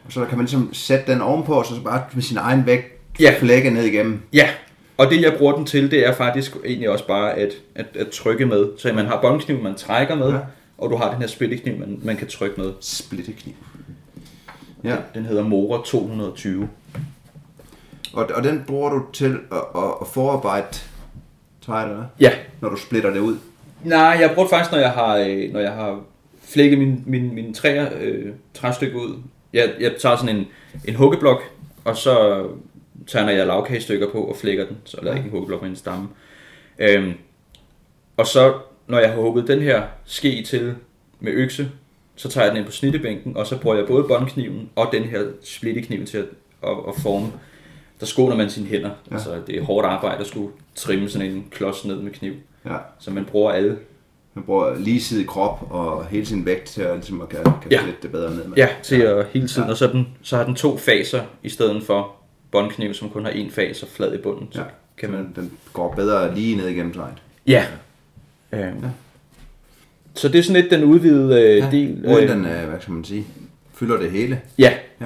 [0.06, 2.86] Og så kan man ligesom sætte den ovenpå, og så bare med sin egen vægt
[3.20, 3.34] Ja.
[3.40, 4.20] flække ned igennem.
[4.34, 4.50] Ja,
[4.98, 8.08] og det jeg bruger den til, det er faktisk egentlig også bare at, at, at
[8.10, 8.68] trykke med.
[8.78, 10.38] Så man har båndkniv, man trækker med, Ja.
[10.78, 12.72] og du har den her spiltekniv, man, man kan trykke med.
[12.82, 13.54] Splittekniv.
[14.84, 16.70] Ja, Den hedder Mora 220.
[18.14, 20.68] og, og den bruger du til at, at, at forarbejde
[21.66, 22.04] træet, eller?
[22.20, 22.32] Ja.
[22.62, 23.38] Når du splitter det ud.
[23.84, 26.00] Nej, jeg bruger det faktisk, når jeg har, øh, når jeg har
[26.54, 29.18] flækket min, min, min træer, øh, træstykke ud.
[29.54, 30.48] Jeg, jeg tager sådan en,
[30.86, 31.44] en huggeblok,
[31.86, 32.46] og så
[33.08, 34.78] tager jeg lavkagestykker på og flækker den.
[34.84, 36.10] Så eller ikke en huggeblok, men en stamme.
[36.80, 37.14] Øhm,
[38.18, 38.54] og så,
[38.88, 40.76] når jeg har hugget den her ske til
[41.20, 41.72] med økse,
[42.16, 45.04] så tager jeg den ind på snittebænken, og så bruger jeg både båndkniven og den
[45.04, 46.26] her splittekniv til at,
[46.64, 47.32] at, at forme.
[48.00, 48.90] Der skåner man sine hænder.
[49.10, 49.16] Ja.
[49.16, 52.34] Altså, det er hårdt arbejde at skulle trimme sådan en klods ned med kniv.
[52.66, 52.78] Ja.
[53.00, 53.78] Så man bruger alle
[54.34, 57.80] Man bruger ligesidig krop og hele sin vægt til at, ligesom at kan, kan Ja.
[58.02, 58.58] det bedre ned med.
[58.58, 59.62] Ja, til at hele tiden.
[59.62, 59.66] Ja.
[59.68, 59.72] Ja.
[59.72, 62.12] Og så, den, så har den to faser i stedet for
[62.52, 64.48] båndkniv, som kun har en fase og flad i bunden.
[64.52, 64.66] Så Ja.
[64.98, 65.32] kan man...
[65.36, 67.14] den, går bedre lige ned igennem træet.
[67.48, 67.66] Ja.
[68.52, 68.86] Øhm.
[70.14, 72.06] Så det er sådan lidt den udvidede øh, Ja, del.
[72.06, 73.26] Uden øh, den, øh, hvad skal man sige,
[73.74, 74.42] fylder det hele.
[74.58, 74.74] Ja.
[75.02, 75.06] Ja.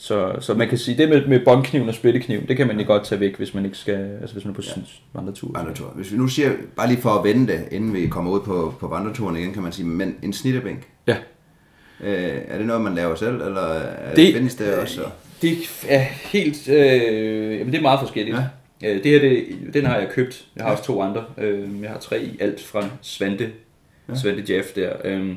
[0.00, 2.86] Så, så man kan sige, det med, med båndkniven og splittekniven, det kan man jo
[2.86, 4.82] godt tage væk, hvis man ikke skal, altså hvis man er på ja.
[5.14, 5.50] vandretur.
[5.54, 5.92] Vandretur.
[5.96, 8.74] Hvis vi nu siger, bare lige for at vende det, inden vi kommer ud på,
[8.80, 11.16] på vandreturen igen, kan man sige, men en snittebænk, Ja.
[12.00, 15.00] øh, er det noget, man laver selv, eller er det, findes det også?
[15.42, 15.58] Det
[15.88, 15.98] er
[16.32, 18.36] helt, øh, jamen det er meget forskelligt.
[18.36, 18.42] Ja.
[18.82, 18.94] Ja.
[18.94, 20.44] Øh, det her, det, den har jeg købt.
[20.56, 21.24] Jeg har også to andre.
[21.38, 23.50] Øh, jeg har tre i alt fra Svante,
[24.08, 24.14] ja.
[24.14, 24.92] Svante Jeff der.
[25.04, 25.34] Øh,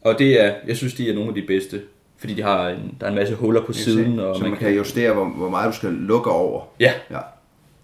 [0.00, 1.80] og det er, jeg synes, de er nogle af de bedste.
[2.22, 4.18] Fordi de har en, der er en masse huller på siden.
[4.18, 6.62] Og så man kan justere, hvor, hvor meget du skal lukke over.
[6.80, 7.18] Ja, Ja.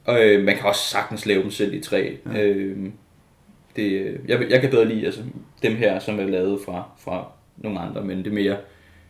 [0.05, 2.13] og øh, man kan også sagtens lave dem selv i træ.
[2.35, 2.43] Ja.
[2.45, 2.77] Øh,
[3.77, 5.21] det, jeg, jeg kan bedre lide altså,
[5.63, 8.57] dem her, som er lavet fra, fra nogle andre, men det er mere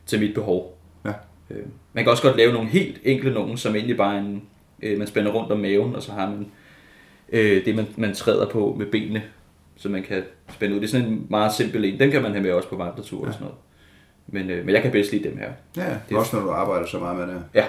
[0.07, 0.79] til mit behov.
[1.05, 1.13] Ja.
[1.51, 1.63] Øh,
[1.93, 4.43] man kan også godt lave nogle helt enkle nogen, som egentlig bare er en,
[4.83, 6.47] øh, man spænder rundt om maven, og så har man
[7.33, 9.23] øh, det, man, man træder på med benene,
[9.77, 10.81] så man kan spænde ud.
[10.81, 12.01] Det er sådan en meget simpel en.
[12.01, 13.27] Den kan man have med også på vandretur ja.
[13.29, 13.59] og sådan noget.
[14.29, 15.49] Men, øh, men jeg kan bedst lide dem her.
[15.77, 17.43] Ja, det er også når du arbejder så meget med det.
[17.55, 17.65] Ja,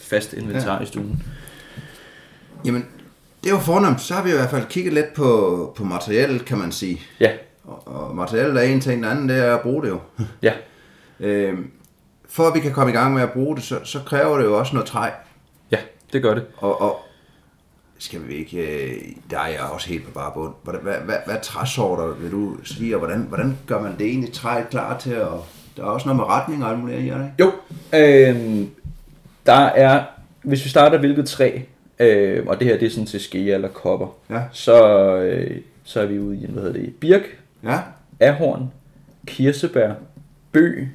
[0.00, 0.82] fast inventar Ja.
[0.82, 1.22] i stuen.
[2.64, 2.86] Jamen,
[3.44, 4.00] det jo fornemt.
[4.00, 7.00] Så har vi i hvert fald kigget lidt på, på materialet, kan man sige.
[7.20, 7.32] Ja,
[7.64, 10.00] Og, og materialet er en ting, den anden det er at bruge det jo.
[10.42, 10.52] ja,
[11.20, 11.70] øhm,
[12.28, 14.44] for at vi kan komme i gang med at bruge det, så, så kræver det
[14.44, 15.08] jo også noget træ.
[15.70, 15.78] ja,
[16.12, 16.44] det gør det.
[16.56, 17.00] Og, og
[17.98, 20.54] skal vi ikke, øh, der er jeg også helt på bare bund.
[20.64, 24.32] Hvad, hvad, hvad, hvad træsorter vil du sige, og hvordan, hvordan gør man det egentlig
[24.32, 25.20] træet klar til?
[25.22, 25.44] Og
[25.80, 27.28] der er også noget med retning og alt muligt, i, er?
[27.40, 27.52] Jo,
[27.94, 28.64] øh,
[29.46, 30.02] der er,
[30.42, 31.58] hvis vi starter hvilket træ,
[32.00, 34.42] øh, og det her det er sådan til skea eller kopper, Ja.
[34.52, 34.84] så,
[35.16, 37.22] øh, så er vi ude i, hvad hedder det, birk,
[37.64, 37.78] Ja,
[38.20, 38.70] ahorn,
[39.26, 39.92] kirsebær,
[40.52, 40.88] bøg,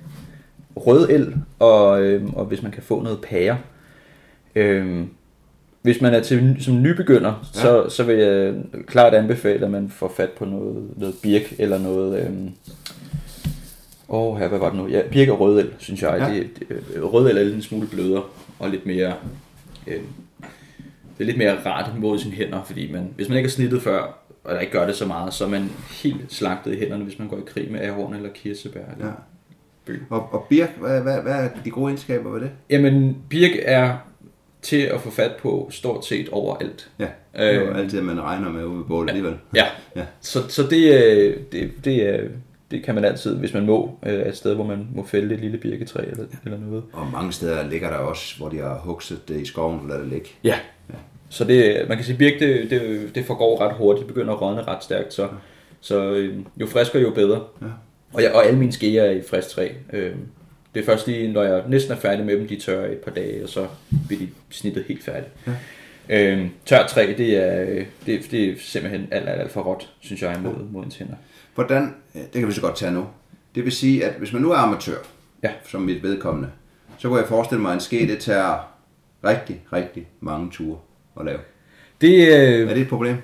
[0.76, 3.58] rød el, og, øh, og hvis man kan få noget pære.
[4.56, 5.04] Øh,
[5.82, 7.62] hvis man er til, som nybegynder, ja.
[7.62, 8.54] så, så vil jeg
[8.88, 12.20] klart anbefale, at man får fat på noget, noget birk eller noget...
[12.20, 12.32] Øh,
[14.10, 14.88] Åh, oh, her, hvad var det nu?
[14.88, 16.18] Ja, birk og rødel, synes jeg.
[16.30, 16.34] Ja.
[16.36, 16.50] Det,
[16.94, 18.24] det, rødel er lidt en smule blødere
[18.60, 19.14] og lidt mere...
[19.88, 19.94] Øh,
[21.18, 23.82] det er lidt mere rart mod sine hænder, fordi man, hvis man ikke har snittet
[23.82, 25.72] før, og der ikke gør det så meget, så er man
[26.04, 28.80] helt slagtet i hænderne, hvis man går i krig med ahorn eller kirsebær.
[28.96, 29.12] Eller Ja.
[29.86, 30.02] bøg.
[30.10, 32.50] Og, og birk, hvad, hvad, hvad er de gode egenskaber ved det?
[32.70, 33.98] Jamen, birk er
[34.62, 36.90] til at få fat på stort set overalt.
[37.00, 39.36] Ja, det er jo Øh, altid, man regner med ude ved bålet alligevel.
[39.56, 39.66] Ja,
[39.96, 40.04] Ja.
[40.22, 42.28] så, så det, øh, det, det, er-
[42.72, 45.42] det kan man altid, hvis man må, øh, et sted, hvor man må fælde et
[45.42, 46.84] lille birketræ eller, eller noget.
[46.94, 50.00] Og mange steder ligger der også, hvor de har hugset det i skoven og lader
[50.00, 50.30] det ligge.
[50.44, 50.56] Ja.
[51.30, 54.42] Så det, man kan sige, birk, det, det, det forgår ret hurtigt, det begynder at
[54.42, 55.28] rådne ret stærkt, så,
[55.82, 57.44] så øh, jo friskere, jo bedre.
[57.62, 57.68] Ja.
[58.14, 59.70] Og, jeg, og alle mine skeer er i frisk træ.
[59.94, 60.16] Øh,
[60.76, 63.12] det er først lige, når jeg næsten er færdig med dem, de tørrer et par
[63.12, 63.68] dage, og så
[64.08, 65.34] bliver de snittet helt færdigt.
[66.10, 66.34] Ja.
[66.34, 69.90] Øh, tørt træ, det er, øh, det, det er simpelthen alt, alt, alt for råt,
[70.00, 71.16] synes jeg, mod, mod ens hænder.
[71.56, 73.06] Hvordan, det kan vi så godt tage nu.
[73.56, 74.98] Det vil sige, at hvis man nu er amatør,
[75.44, 75.50] Ja.
[75.68, 76.50] som mit vedkommende,
[76.98, 78.72] så kunne jeg forestille mig, at en ske, det tager
[79.24, 80.78] rigtig, rigtig mange ture
[81.20, 81.40] at lave.
[82.02, 83.16] Det, øh, Er det et problem?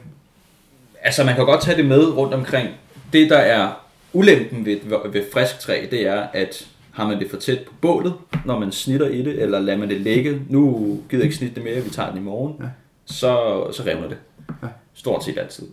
[1.02, 2.70] Altså, man kan godt tage det med rundt omkring.
[3.14, 4.78] Det, der er ulempen ved,
[5.12, 8.14] ved frisk træ, det er, at har man det for tæt på bålet,
[8.46, 10.76] når man snitter i det, eller lader man det ligge, nu
[11.10, 12.66] gider jeg ikke snitte det mere, vi tager den i morgen, Ja.
[13.06, 14.18] så, så revner det.
[14.64, 14.68] Ja.
[14.94, 15.68] Stort set altid.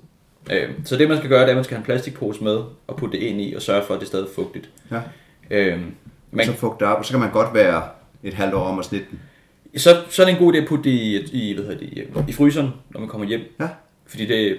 [0.50, 2.60] Øh, så det, man skal gøre, det er, at man skal have en plastikpose med,
[2.86, 4.70] og putte det ind i, og sørge for, at det er stadig fugtigt.
[4.90, 5.00] Ja.
[5.50, 5.80] Øh,
[6.30, 7.82] man, Så fugte op, og så kan man godt være
[8.22, 9.20] et halvt år om at snitte den.
[9.76, 11.88] så, så er det en god idé at putte det i, i, hvad hedder det,
[11.92, 13.40] i, i fryseren, når man kommer hjem.
[13.60, 13.68] Ja.
[14.06, 14.58] Fordi det,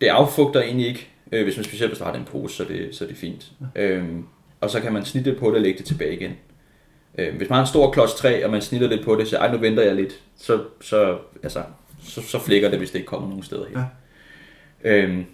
[0.00, 2.66] det affugter egentlig ikke, øh, hvis man specielt hvis der har en pose, så er
[2.66, 3.52] det, så er det fint.
[3.76, 4.24] Øhm,
[4.60, 6.32] og så kan man snitte lidt på det og lægge det tilbage igen.
[7.18, 9.36] Øh, hvis man har en stor klods træ, og man snitter lidt på det, så
[9.36, 11.62] ej, nu venter jeg lidt, så, så, altså,
[12.04, 13.76] så, så flækker det, hvis det ikke kommer nogen steder hen.
[13.76, 13.84] Ja.
[14.84, 15.24] Øhm,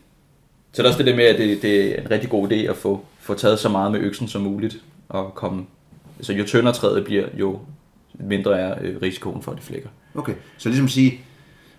[0.72, 2.55] så der er også det der med, at det, det er en rigtig god idé
[2.55, 4.76] at få, få taget så meget med øksen som muligt,
[5.09, 5.66] og komme,
[6.18, 7.61] altså jo tyndere træet bliver, jo
[8.14, 9.88] mindre er øh, risikoen for, at det flækker.
[10.14, 11.20] Okay, så ligesom at sige,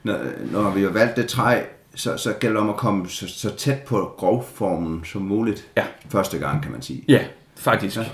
[0.03, 0.17] når,
[0.51, 1.61] når vi har valgt det træ,
[1.95, 5.67] så, så gælder det om at komme så, så tæt på grovformen som muligt.
[5.77, 5.83] Ja.
[6.09, 7.03] Første gang, kan man sige.
[7.07, 7.19] Ja,
[7.55, 7.97] faktisk.
[7.97, 8.05] Ja.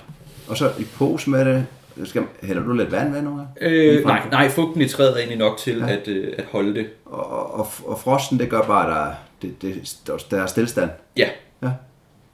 [0.47, 1.65] Og så i pose med det,
[2.07, 3.47] skal, hælder du lidt vand nogle gange?
[3.61, 5.87] Øh, nej, nej, fugten i træet er egentlig nok til ja.
[5.87, 6.87] at, øh, at holde det.
[7.05, 10.87] Og, og, og frosten, det gør bare, at der, det, det, der er.
[11.17, 11.27] Ja.
[11.63, 11.69] Ja.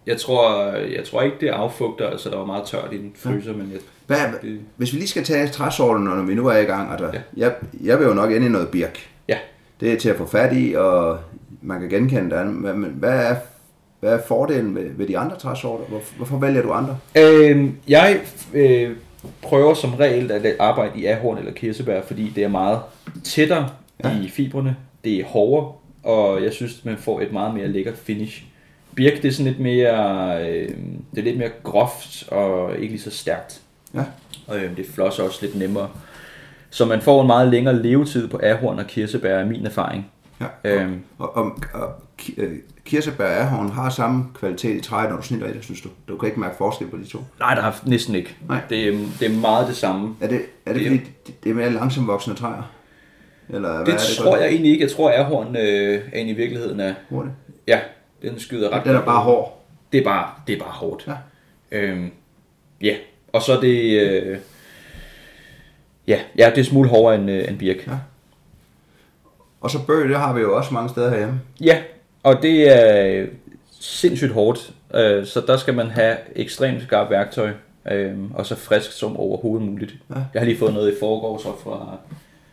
[0.08, 3.52] Jeg tror, jeg tror ikke, det affugter, altså der var meget tørt i den fryser,
[3.52, 3.58] ja.
[3.58, 6.64] men jeg, Hvad, Det- hvis vi lige skal tage træsorten, når vi nu er i
[6.64, 7.12] gang, altså, Ja.
[7.14, 7.22] ja.
[7.46, 9.10] jeg, jeg vil jo nok ende i noget birk.
[9.28, 9.38] ja.
[9.80, 11.18] Det er til at få fat i, og
[11.62, 12.48] man kan genkende det.
[12.48, 13.36] Men hvad er,
[14.00, 15.86] hvad er fordelen ved, ved de andre træsorter?
[15.86, 16.98] Hvor, hvorfor vælger du andre?
[17.18, 18.20] Øh, jeg
[18.54, 18.92] øh,
[19.42, 22.80] prøver som regel at arbejde i ahorn eller kirsebær, fordi det er meget
[23.24, 23.70] tættere.
[24.04, 24.22] Ja.
[24.24, 25.72] i fibrene, det er hårdere,
[26.06, 28.44] og jeg synes, man får et meget mere lækkert finish.
[28.96, 30.70] Birk, det er sådan lidt mere, øh,
[31.12, 33.62] det er lidt mere groft og ikke lige så stærkt.
[33.94, 34.04] Ja.
[34.48, 35.90] Og øh, det flosser også lidt nemmere.
[36.70, 40.06] Så man får en meget længere levetid på ahorn og kirsebær, er min erfaring.
[40.42, 40.46] Ja.
[40.64, 41.90] Øhm, Og, og, og
[42.38, 42.52] øh,
[42.86, 45.90] kirsebær og ahorn har samme kvalitet i træet, når du snitter i det, synes du?
[46.08, 47.20] Du kan ikke mærke forskel på de to.
[47.40, 48.36] nej, der er næsten ikke.
[48.50, 48.62] Nej.
[48.70, 50.16] Det, er, det er meget det samme.
[50.22, 51.12] Er det, er det Det- fordi,
[51.44, 52.72] det- er mere langsomt voksende træer?
[53.50, 54.84] Eller hvad Det, er det tror jeg egentlig ikke.
[54.84, 56.94] Jeg tror, at ahorn øh, er i virkeligheden er...
[57.10, 57.36] Hurtigt.
[57.68, 57.80] Ja,
[58.22, 59.62] den skyder ret Den er bare hård.
[59.92, 61.08] Det er bare, det er bare hårdt.
[61.08, 61.14] Ja.
[61.72, 62.12] Øhm,
[62.82, 62.96] ja,
[63.34, 64.02] og så er det...
[64.02, 64.38] Øh,
[66.08, 67.88] ja, ja, det er smule hårdere end, øh, end birk.
[67.88, 67.94] Ja.
[69.62, 71.42] Og så bøg, det har vi jo også mange steder herhjemme.
[71.62, 71.78] Ja,
[72.24, 73.28] og det er øh,
[73.80, 74.74] sindssygt hårdt.
[74.96, 77.52] Øh, så der skal man have ekstremt skarpt værktøj.
[77.92, 79.96] Øh, og så frisk som overhovedet muligt.
[80.10, 80.16] Ja.
[80.34, 81.98] Jeg har lige fået noget i forgårs op fra,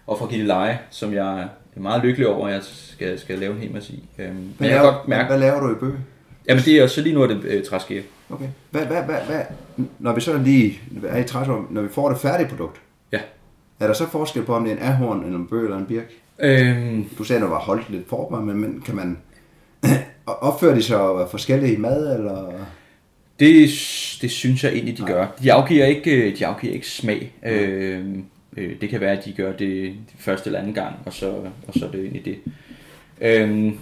[0.07, 1.41] op fra Gilleleje, som jeg
[1.77, 4.05] er meget lykkelig over, at jeg skal, skal lave en hel masse i.
[4.19, 5.29] Øh, men jeg kan laver, godt mærke...
[5.29, 5.95] Hvad laver du i bøg?
[6.49, 8.03] Jamen det er så lige nu er det øh, træske.
[8.31, 8.47] Okay.
[8.71, 9.41] Hvad, hvad, hvad, hvad,
[9.99, 12.81] når vi så lige er i træsorten, når vi får det færdige produkt,
[13.13, 13.19] Ja.
[13.81, 15.87] er der så forskel på, om det er en ahorn, eller en bøg, eller en
[15.87, 16.11] birk?
[16.39, 19.19] Øhm, Du sagde, at der var holdt lidt former, men, men kan man
[20.27, 22.53] opføre de så forskellige i mad, eller?
[23.41, 23.55] det,
[24.23, 25.27] det synes jeg egentlig, de gør.
[25.43, 27.33] De afgiver ikke, øh, de afgiver ikke smag.
[27.47, 28.19] Øhm, øh,
[28.57, 31.31] det kan være, at de gør det første eller anden gang, og så,
[31.69, 32.39] og så er det egentlig det.
[33.21, 33.79] Øhm,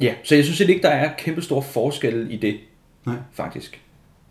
[0.00, 2.56] ja, så jeg synes ikke, der er kæmpe stor forskel i det,
[3.06, 3.16] Nej.
[3.32, 3.80] faktisk.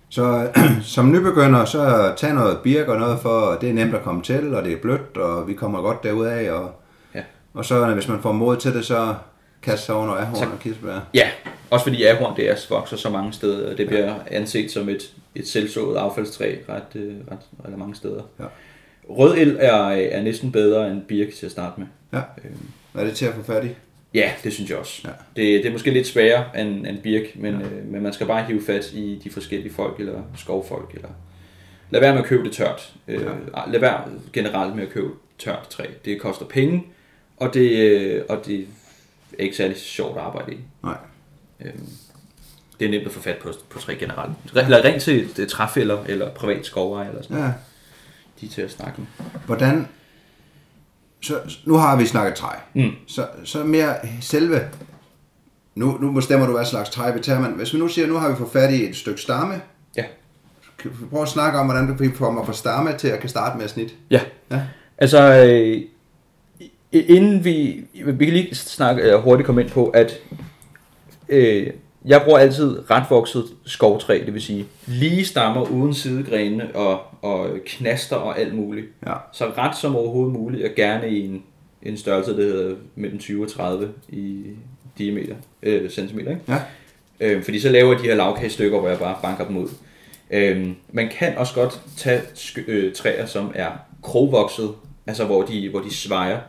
[0.10, 0.52] Så
[0.96, 4.56] som nybegynder, så tag noget birk og noget for, det er nemt at komme til,
[4.56, 6.72] og det er blødt, og vi kommer godt derudad, og,
[7.16, 7.22] Ja.
[7.54, 9.16] og så hvis man får mod til det, så
[9.62, 11.00] kaste sig noget ahorn og kirsebær.
[11.14, 11.30] Ja,
[11.70, 15.14] Også fordi ahorn det er vokser så mange steder, og det bliver anset som et,
[15.36, 18.22] et selvsået affaldstræ ret, øh, ret, ret mange steder.
[18.40, 18.46] Ja.
[19.10, 21.88] Rød el er, er næsten bedre end birk til at starte med.
[22.14, 22.22] Ja.
[22.46, 23.70] Øhm, er det til at få fat i?
[24.14, 25.02] Ja, det synes jeg også.
[25.06, 25.10] Ja.
[25.42, 27.66] Det, det er måske lidt sværere end, end birk, men, ja.
[27.66, 31.10] øh, men man skal bare hive fat i de forskellige folk, eller skovfolk, eller
[31.90, 32.94] lad være med at købe det tørt.
[33.08, 33.22] Øh,
[33.68, 34.02] Lad være
[34.34, 35.84] generelt med at købe tørt træ.
[36.06, 36.84] Det koster penge,
[37.38, 38.66] og det, øh, og det
[39.40, 40.58] ikke særlig sjovt at arbejde i.
[40.84, 40.98] Nej.
[41.60, 41.90] Øhm,
[42.80, 44.32] det er nemt at få fat på, på træ generelt.
[44.56, 47.50] Eller ring til træfælder, eller privat skovejer, eller sådan noget.
[47.50, 47.54] Ja.
[48.42, 49.08] De er til at snakke med.
[49.46, 49.88] Hvordan...
[51.22, 52.56] Så, nu har vi snakket træ.
[52.74, 52.92] Mm.
[53.08, 54.60] Så, så mere selve...
[55.76, 58.18] Nu, nu bestemmer du, hvad slags træ vi tager, men hvis vi nu siger, nu
[58.18, 59.62] har vi fået fat i et stykke stamme,
[59.98, 60.04] Ja.
[60.78, 61.96] kan vi prøve at snakke om, hvordan du
[62.32, 63.96] mig fra stamme til at kan starte med at snit?
[64.10, 64.22] Ja.
[64.52, 64.62] Ja.
[64.98, 65.82] Altså, øh,
[66.92, 67.84] inden vi...
[67.94, 70.20] Vi kan lige snakke øh, hurtigt komme ind på, at
[71.30, 71.68] øh,
[72.06, 77.50] jeg bruger altid ret vokset skovtræ, det vil sige lige stammer uden sidegrenene og, og
[77.66, 78.88] knaster og alt muligt.
[79.06, 79.14] Ja.
[79.34, 81.44] Så ret som overhovedet muligt, og gerne i en,
[81.84, 84.44] en størrelse, der hedder mellem 20 og 30 i
[84.98, 86.32] diameter, øh, centimeter.
[86.32, 86.42] Ikke?
[86.48, 86.58] Ja.
[87.20, 89.68] Øh, fordi så laver jeg de her lavkagestykker, hvor jeg bare banker dem ud.
[90.32, 92.22] Øh, man kan også godt tage
[92.68, 93.72] øh, træer, som er
[94.04, 94.70] krogvokset,
[95.08, 96.40] altså hvor de, hvor de svejer,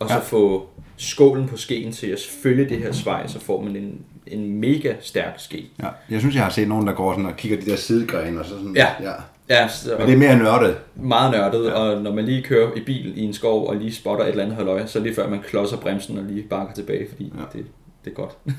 [0.00, 0.20] og så Ja.
[0.20, 4.60] få skålen på skeen til at følge det her svej, så får man en, en
[4.60, 5.64] mega stærk ske.
[5.82, 5.88] ja.
[6.10, 8.44] Jeg synes, jeg har set nogen, der går sådan og kigger de der sidegrene og
[8.46, 8.76] så sådan.
[8.76, 8.86] Ja.
[9.02, 9.12] ja.
[9.50, 10.76] Ja, så, Men det er mere nørdet.
[10.94, 11.72] meget nørdet, ja.
[11.72, 14.42] og når man lige kører i bil i en skov og lige spotter et eller
[14.44, 17.58] andet halvøje, så det lige før man klodser bremsen og lige bakker tilbage, fordi ja.
[17.58, 17.66] det,
[18.04, 18.30] det er godt.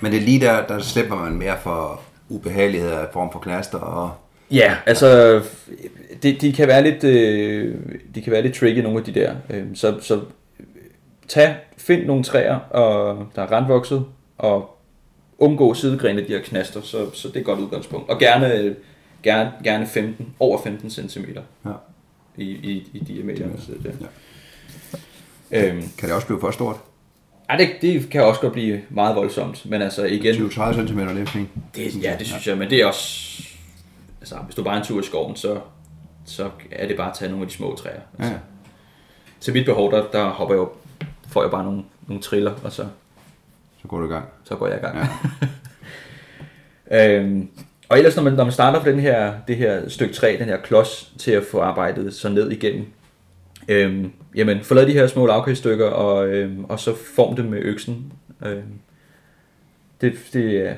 [0.00, 3.78] Men det er lige der, der slipper man mere for ubehageligheder i form for knaster
[3.78, 4.10] og...
[4.50, 5.40] Ja, altså,
[6.22, 7.74] de, de kan være lidt, øh,
[8.14, 9.34] de kan være lidt tricky, nogle af de der.
[9.50, 10.20] Øh, så, så
[11.32, 14.04] tag, find nogle træer, og, der er randvokset,
[14.38, 14.78] og
[15.38, 18.10] undgå sidegrene de her knaster, så, så det er et godt udgangspunkt.
[18.10, 18.76] Og gerne,
[19.22, 21.24] gerne, gerne 15, over 15 cm
[21.64, 21.70] Ja.
[22.36, 23.48] i, i, i diameter.
[23.58, 23.96] Så det,
[25.52, 25.68] Ja.
[25.68, 26.76] øhm, Kan det også blive for stort?
[27.48, 31.18] ej, det, det kan også godt blive meget voldsomt, men altså igen, 20-30 cm, det
[31.20, 31.48] er fint.
[31.76, 33.42] Det, ja, det synes jeg, men det er også...
[34.20, 35.60] Altså, hvis du bare er en tur i skoven, så,
[36.24, 38.00] så er det bare at tage nogle af de små træer.
[38.18, 38.38] Altså, Ja.
[39.40, 40.68] Til mit behov, der, der hopper jeg jo,
[41.32, 42.86] får jeg bare nogle, nogle triller, og så,
[43.82, 44.24] Så går du i gang.
[44.44, 44.98] så går jeg i gang.
[46.90, 47.18] Ja.
[47.20, 47.48] øhm,
[47.88, 50.48] og ellers, når man, når man starter på den her, det her stykke træ, den
[50.48, 52.86] her klods, til at få arbejdet så ned igennem,
[53.68, 57.58] øhm, jamen, få lavet de her små lavkagestykker, og, øhm, og så form dem med
[57.58, 58.12] øksen.
[58.46, 58.62] Øhm,
[60.00, 60.74] det, det er...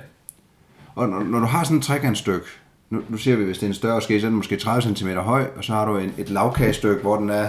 [0.94, 2.46] Og når, når du har sådan et trekantstykke,
[2.90, 4.94] nu, nu ser vi, hvis det er en større ske, så er den måske 30
[4.94, 7.48] cm høj, og så har du en, et lavkagestykke, hvor den er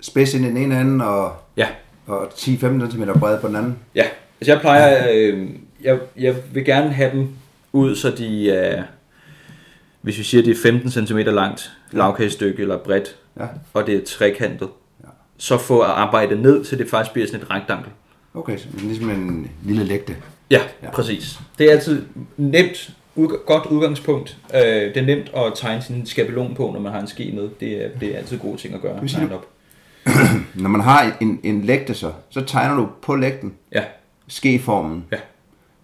[0.00, 1.68] spids ind i den ene ende, og, Ja,
[2.06, 3.76] og 10-15 cm bred på den anden.
[3.94, 4.04] Ja,
[4.40, 5.48] altså jeg plejer, øh,
[5.82, 7.28] jeg, jeg vil gerne have dem
[7.72, 8.82] ud, så de er,
[10.00, 14.00] hvis vi siger, det er 15 cm langt lavkagestykke eller bredt, Ja, og det er
[14.06, 14.68] trekantet,
[15.04, 15.08] Ja.
[15.38, 17.90] så få arbejdet ned, til det faktisk bliver sådan et rektangle.
[18.34, 20.16] okay, så ligesom en lille lægte.
[20.50, 20.90] Ja, Ja.
[20.90, 21.38] præcis.
[21.58, 22.02] Det er altid
[22.36, 24.36] nemt, ud, godt udgangspunkt.
[24.54, 27.48] Øh, det er nemt at tegne sin skabelon på, når man har en ske med.
[27.60, 29.08] Det er, det er altid gode ting at gøre.
[29.08, 29.46] sige op.
[30.62, 33.82] Når man har en, en lægte så, så tegner du på lægten Ja,
[34.28, 35.04] skeformen.
[35.12, 35.16] Ja.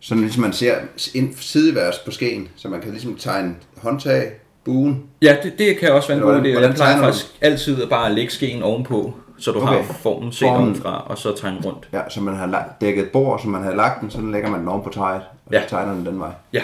[0.00, 0.74] Så ligesom man ser
[1.14, 4.32] en sideværs på skeen, så man kan ligesom tegne håndtag,
[4.64, 5.02] buen.
[5.22, 6.46] ja det, det kan også være en god idé.
[6.48, 7.04] Jeg plejer tegner du?
[7.04, 9.72] faktisk altid bare at lægge skeen ovenpå, så du Okay.
[9.84, 10.62] har formen set Formen.
[10.62, 11.88] ovenfra, og så tegne rundt.
[11.92, 14.50] Ja, så man har la- dækket et bord, så man har lagt den, så lægger
[14.50, 15.62] man den oven på træet, og Ja.
[15.62, 16.30] så tegner den den vej.
[16.52, 16.62] Ja,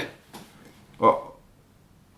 [0.99, 1.36] Og,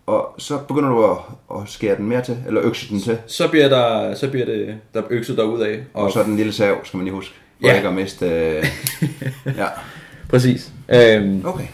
[0.08, 1.16] og så begynder du at,
[1.50, 3.18] at skære den mere til, eller økse den til.
[3.26, 5.78] så bliver der, så bliver det, der økset derud af.
[5.94, 7.34] Og, Og, så den lille sav, skal man lige huske.
[7.62, 7.76] Ja.
[7.76, 8.26] ikke miste...
[8.26, 8.64] Øh,
[9.58, 9.66] ja,
[10.30, 10.72] præcis.
[10.88, 11.64] Øhm, okay.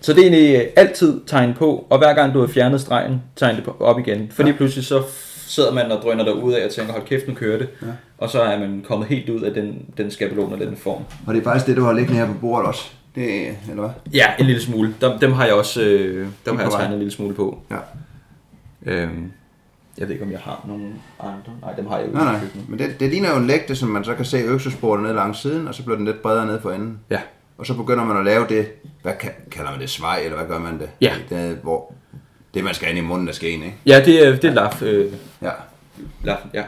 [0.00, 3.56] så det er egentlig altid tegn på, og hver gang du har fjernet stregen, tegn
[3.56, 4.28] det op igen.
[4.34, 4.56] Fordi Ja.
[4.56, 5.02] pludselig så
[5.46, 7.68] sidder man og drøner derud af og tænker, hold kæft, nu kører det.
[7.82, 7.86] Ja.
[8.18, 11.02] Og så er man kommet helt ud af den, den skabelon og den form.
[11.26, 12.90] Og det er faktisk det, du har liggende her på bordet også.
[13.14, 13.90] Det, er- eller hvad?
[14.12, 14.94] Ja, en lille smule.
[15.00, 17.58] Dem, dem har jeg også øh, dem har jeg tegnet en lille smule på.
[17.70, 17.76] Ja.
[18.86, 19.32] Øhm,
[19.98, 20.84] jeg ved ikke, om jeg har nogle
[21.20, 21.52] andre.
[21.62, 22.40] Nej, dem har jeg jo Nej.
[22.68, 25.38] Men det, det ligner jo en lægte, som man så kan se øksesporet ned langs
[25.42, 26.98] siden, og så bliver den lidt bredere ned for enden.
[27.10, 27.20] Ja.
[27.58, 28.66] Og så begynder man at lave det,
[29.02, 30.90] hvad ka- kalder man det, svej, eller hvad gør man det?
[31.00, 31.12] Ja.
[31.28, 31.94] Det, hvor,
[32.54, 33.76] det man skal ind i munden af skeen, ikke?
[33.86, 34.82] Ja, det er, det er laf.
[34.82, 35.50] Øh, Ja.
[36.24, 36.62] laf ja.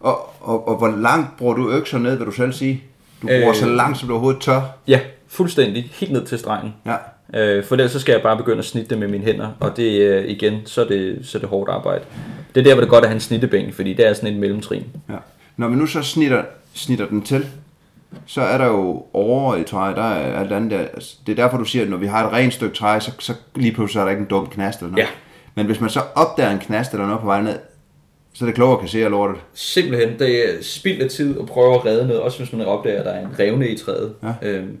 [0.00, 2.84] Og, og, og hvor langt bruger du økser ned, vil du selv sige?
[3.22, 3.54] Du bruger Øh.
[3.54, 4.60] så langt, som du overhovedet tør.
[4.88, 5.00] ja,
[5.32, 5.90] fuldstændig.
[5.92, 6.74] Helt ned til stregen.
[6.86, 6.96] Ja.
[7.34, 9.76] Øh, for ellers så skal jeg bare begynde at snitte det med mine hænder, og
[9.76, 12.04] det er igen, så er det, så er det hårdt arbejde.
[12.54, 14.34] Det er der, hvor det er godt at have en snittebænk, fordi det er sådan
[14.34, 14.86] en mellemtrin.
[15.08, 15.16] ja.
[15.56, 16.42] Når vi nu så snitter,
[16.74, 17.46] snitter den til,
[18.26, 20.78] så er der jo over i træ, der er alt andet der.
[20.78, 23.12] Altså, det er derfor, du siger, at når vi har et rent stykke træ, så,
[23.18, 25.02] så lige pludselig er der ikke en dum knast eller noget.
[25.04, 25.08] Ja.
[25.54, 27.58] Men hvis man så opdager en knast eller noget på vej ned,
[28.32, 29.36] så er det klogere at kassere lortet.
[29.54, 32.98] Simpelthen, det er spild af tid at prøve at redde noget, også hvis man opdager,
[32.98, 34.14] at der er en revne i træet.
[34.22, 34.48] Ja.
[34.48, 34.76] Øhm,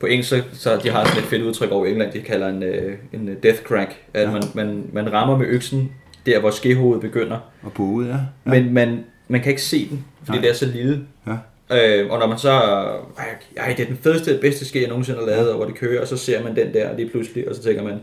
[0.00, 2.62] på engelsk, så, så de har sådan et fedt udtryk over England, de kalder en,
[2.62, 4.30] øh, en death crack, at Ja.
[4.30, 5.92] man, man, man rammer med øksen
[6.26, 8.12] der, hvor skehovedet begynder, Og ude, ja.
[8.12, 8.18] ja.
[8.46, 8.50] ja.
[8.62, 10.42] men man, man kan ikke se den, fordi Nej.
[10.42, 11.06] det er så lille.
[11.26, 11.36] ja.
[11.70, 12.50] Øh, og når man så,
[13.56, 16.00] ej, det er den fedeste, bedste ske, jeg nogensinde har lavet, og hvor det kører,
[16.00, 18.00] og så ser man den der lige pludselig, og så tænker man,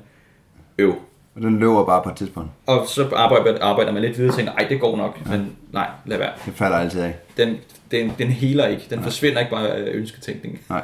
[0.79, 0.95] øv.
[1.35, 2.49] Og den løber bare på et tidspunkt.
[2.67, 5.87] Og så arbejder, arbejder man lidt videre og tænker, ej, det går nok, men nej,
[6.05, 6.29] lad være.
[6.45, 7.15] Det falder altid af.
[7.37, 7.55] Den,
[7.91, 10.59] den, den heler ikke, den forsvinder ikke bare af ønsketænkning.
[10.69, 10.81] Nej.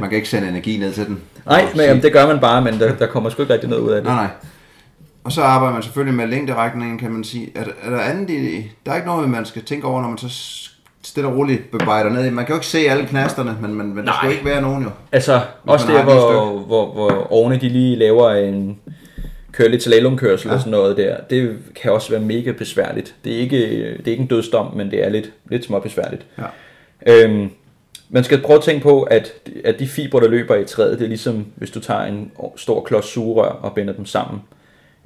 [0.00, 1.20] Man kan ikke sende energi ned til den.
[1.46, 3.82] Nej, men jamen, det gør man bare, men der, der kommer sgu ikke rigtig noget
[3.82, 4.04] ud af det.
[4.04, 4.30] Nej, nej.
[5.24, 7.50] Og så arbejder man selvfølgelig med længderækningen, kan man sige.
[7.54, 8.70] Er, der- er der andet i...
[8.86, 10.28] Der er ikke noget, man skal tænke over, når man så
[11.02, 12.26] stille og roligt bebejder ned.
[12.26, 12.30] i.
[12.30, 14.32] Man kan jo ikke se alle knasterne, men, men, men der skal Nej.
[14.32, 14.90] ikke være nogen jo.
[15.12, 18.78] Altså, også der, lille hvor, hvor, hvor årene de lige laver en
[19.56, 20.54] kører lidt slalomkørsel ja.
[20.54, 23.14] og sådan noget der, det kan også være mega besværligt.
[23.24, 23.58] Det er ikke,
[23.98, 26.26] det er ikke en dødsdom, men det er lidt, lidt små besværligt.
[26.38, 26.44] Ja.
[27.06, 27.50] Øhm,
[28.08, 29.32] man skal prøve at tænke på, at,
[29.64, 32.84] at de fibre, der løber i træet, det er ligesom, hvis du tager en stor
[32.84, 34.40] klods sugerør og binder dem sammen.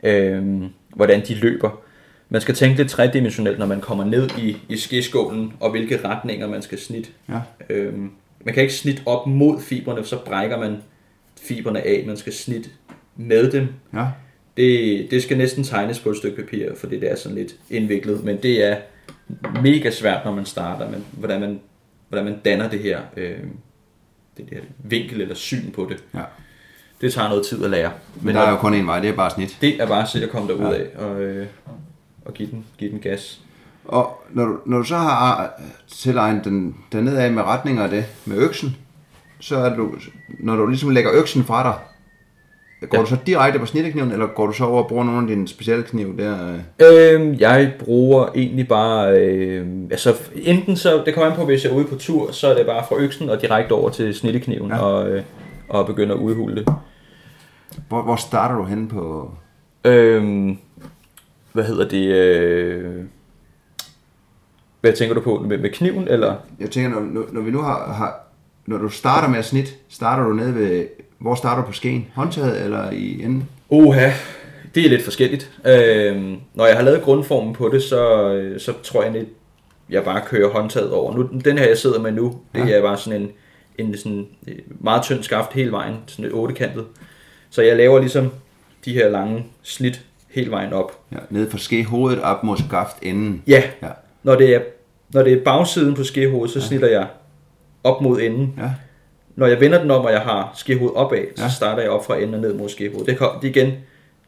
[0.03, 1.81] Øhm, hvordan de løber.
[2.29, 6.49] Man skal tænke lidt tredimensionelt, når man kommer ned i, i skeskålen, og hvilke retninger
[6.49, 7.11] man skal snitte.
[7.29, 7.41] Ja.
[7.71, 8.11] Øhm,
[8.45, 10.77] man kan ikke snitte op mod fibrene, for så brækker man
[11.43, 12.05] fibrene af.
[12.07, 12.71] Man skal snitte
[13.17, 13.69] med dem.
[13.95, 14.07] Ja.
[14.61, 18.25] Det, det skal næsten tegnes på et stykke papir, fordi det er sådan lidt indviklet.
[18.25, 18.77] Men det er
[19.62, 20.90] mega svært, når man starter.
[20.90, 21.61] Men hvordan man,
[22.09, 23.37] hvordan man danner det her, øh,
[24.37, 26.05] det her vinkel eller syn på det.
[26.14, 26.20] ja.
[27.01, 27.90] Det tager noget tid at lære.
[28.16, 29.59] Men, men der er jo kun en vej, det er bare snit.
[29.61, 30.79] det er bare så at komme derud Ja.
[30.81, 31.46] af og, øh,
[32.25, 33.40] og give, den, give den gas.
[33.85, 38.05] Og når du, når du så har tilegnet den, den nedad med retninger af det,
[38.25, 38.77] med øksen,
[39.40, 39.94] så er du,
[40.38, 41.75] når du ligesom lægger øksen fra dig,
[42.88, 43.03] går Ja.
[43.03, 45.49] du så direkte på snittekniven, eller går du så over og bruger nogle af dine
[45.49, 46.59] specielle knive der?
[46.81, 47.14] øh?
[47.21, 51.71] Øhm, jeg bruger egentlig bare, øh, altså enten så, det kommer an på, hvis jeg
[51.73, 54.71] er ude på tur, så er det bare fra øksen og direkte over til snittekniven
[54.71, 54.79] ja.
[54.79, 55.23] Og, øh,
[55.69, 56.75] og begynder at udhule det.
[57.88, 59.31] Hvor, hvor starter du henne på...
[59.85, 60.59] Øhm,
[61.53, 62.07] hvad hedder det?
[62.07, 62.95] Øh,
[64.81, 66.35] hvad tænker du på med, med kniven, eller?
[66.61, 68.27] Jeg tænker, når, når, når vi nu har, har...
[68.66, 70.87] Når du starter med at snit, starter du nede ved...
[71.20, 72.06] Hvor starter du på skeen?
[72.14, 73.48] Håndtaget eller i enden?
[73.70, 74.11] Oha,
[74.74, 75.50] det er lidt forskelligt.
[75.66, 79.28] Øhm, når jeg har lavet grundformen på det, så, øh, så tror jeg lidt,
[79.90, 81.14] jeg bare kører håndtaget over.
[81.16, 82.74] Nu, den her, jeg sidder med nu, det Ja.
[82.76, 83.30] er bare sådan en,
[83.78, 86.85] en sådan øh, meget tynd skaft hele vejen, sådan et ottekantet.
[87.50, 88.33] Så jeg laver ligesom
[88.85, 90.98] de her lange snit hele vejen op.
[91.12, 93.42] Ja, nede fra skehovedet op mod skaft enden.
[93.46, 93.88] Ja, Ja.
[94.22, 94.61] når det er,
[95.12, 97.06] når det er bagsiden på skehovedet, så snitter jeg
[97.85, 98.54] op mod enden.
[98.59, 98.70] Ja.
[99.37, 101.49] Når jeg vender den om, og jeg har skehovedet opad, så Ja.
[101.49, 103.07] starter jeg op fra enden og ned mod skehovedet.
[103.07, 103.73] Det, er igen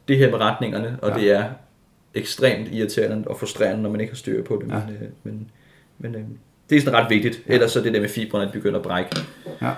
[0.08, 1.16] det her med retningerne, og Ja.
[1.16, 1.44] det er
[2.14, 4.70] ekstremt irriterende og frustrerende, når man ikke har styr på det.
[4.72, 4.80] Ja.
[4.86, 5.50] Men, øh, men,
[5.98, 6.20] men øh,
[6.70, 7.42] det er sådan ret vigtigt.
[7.46, 9.10] Ellers så er det der med fibrene, at de begynder at brække.
[9.62, 9.70] ja.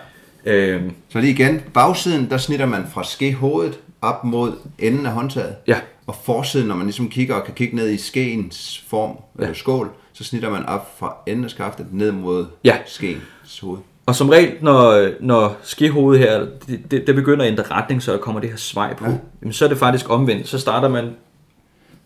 [0.47, 5.55] Øhm, Så lige igen, bagsiden, der snitter man fra skehovedet op mod enden af håndtaget.
[5.67, 9.47] ja, Og forsiden, når man ligesom kigger og kan kigge ned i skeens form, Ja.
[9.47, 9.53] ja.
[9.53, 12.77] skål, så snitter man op fra enden af skaftet ned mod Ja.
[12.87, 13.79] skeens hoved.
[14.07, 18.13] Og som regel, når, når skehovedet her, det, det, det begynder at ændre retning, så
[18.13, 19.13] der kommer det her svej på, ja.
[19.43, 20.49] Jamen, så er det faktisk omvendt.
[20.49, 21.11] Så starter man,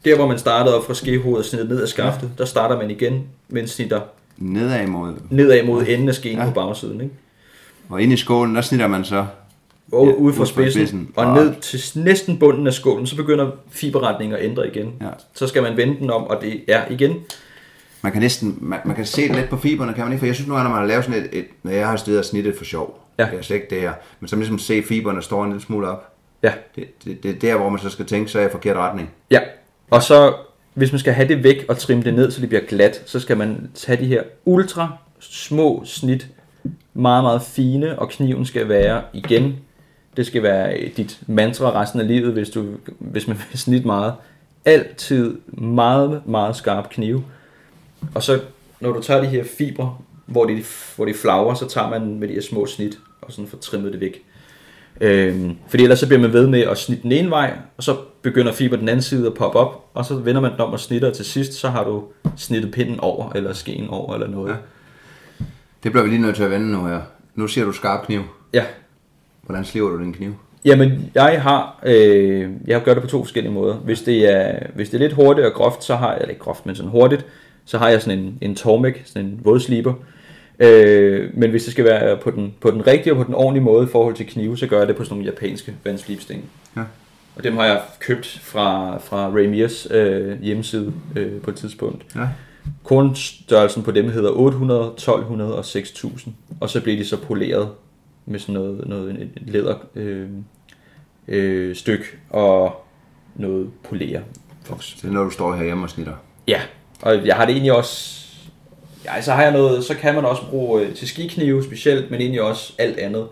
[0.04, 2.38] der hvor man startede op fra skehovedet og snittet ned ad skaftet, ja.
[2.38, 4.00] der starter man igen, men snitter
[4.36, 5.12] Nedad mod.
[5.30, 6.44] nedad mod enden af skeen ja.
[6.44, 7.00] På bagsiden.
[7.00, 7.14] Ikke?
[7.88, 9.26] Og inde i skålen, der snitter man så.
[9.92, 11.08] Og Ja, ud fra spidsen, spidsen.
[11.16, 14.92] og Og- ned til næsten bunden af skålen, så begynder fiberretningen at ændre igen.
[15.00, 15.06] Ja.
[15.34, 17.14] Så skal man vende den om, og det er igen.
[18.02, 20.18] Man kan næsten, man, man kan se det lidt på fiberne, kan man ikke?
[20.18, 22.18] For jeg synes gange, når man har lavet sådan et, et når jeg har stået
[22.18, 23.28] og snittet for sjov, Ja.
[23.30, 25.62] det er slet ikke det her, men så man ligesom se fiberne står en lille
[25.62, 26.12] smule op.
[26.42, 28.52] Ja, Det, det, det er der, hvor man så skal tænke, så er jeg i
[28.52, 29.10] forkert retning.
[29.30, 29.40] ja.
[29.90, 30.34] Og så,
[30.74, 33.20] hvis man skal have det væk og trimme det ned, så det bliver glat, så
[33.20, 36.28] skal man tage de her ultra små snit,
[36.94, 39.56] meget, meget fine, og kniven skal være igen.
[40.16, 42.66] Det skal være dit mantra resten af livet, hvis, du,
[42.98, 44.14] hvis man vil snitte meget.
[44.64, 47.24] Altid meget, meget skarp knive.
[48.14, 48.40] Og så,
[48.80, 49.96] når du tager de her fibre,
[50.26, 50.64] hvor de,
[50.96, 53.92] hvor de flagrer, så tager man med de her små snit, og sådan får trimmet
[53.92, 54.22] det væk.
[55.00, 57.96] Øhm, fordi ellers så bliver man ved med at snitte den ene vej, og så
[58.22, 60.80] begynder fiber den anden side at poppe op, og så vender man den om og
[60.80, 62.04] snitter, og til sidst så har du
[62.36, 64.50] snittet pinden over, eller skeen over, eller noget.
[64.50, 64.56] Ja.
[65.82, 67.00] Det bliver vi lige nødt til at vende nu her.
[67.34, 68.22] Nu siger du skarp kniv.
[68.52, 68.64] ja.
[69.42, 70.34] Hvordan sliver du din kniv?
[70.64, 73.74] Jamen, jeg har, øh, jeg gør det på to forskellige måder.
[73.74, 76.42] Hvis det er, hvis det er lidt hurtigt og groft, så har jeg, eller ikke
[76.42, 77.26] groft, men sådan hurtigt,
[77.68, 79.94] så har jeg sådan en, en Tormek, sådan en vådsliber.
[80.58, 83.64] Øh, men hvis det skal være på den, på den rigtige og på den ordentlige
[83.64, 86.44] måde i forhold til knive, så gør jeg det på sådan nogle japanske vandslibsten.
[86.76, 86.82] Ja.
[87.36, 92.06] Og dem har jeg købt fra, fra Ray Mears øh, hjemmeside øh, på et tidspunkt.
[92.16, 92.28] Ja.
[92.84, 96.34] Kornstørrelsen på dem hedder 800, 1200 og 6000.
[96.60, 97.68] Og så bliver de så poleret
[98.26, 100.28] med sådan noget, noget et læder øh,
[101.28, 102.84] øh, styk og
[103.36, 104.22] noget polerer.
[104.80, 106.12] Så det er når du står herhjemme og snitter.
[106.48, 106.60] Ja,
[107.02, 108.18] og jeg har det egentlig også...
[109.04, 112.20] Ja, så har jeg noget, så kan man også bruge øh, til skiknive specielt, men
[112.20, 113.28] egentlig også alt andet.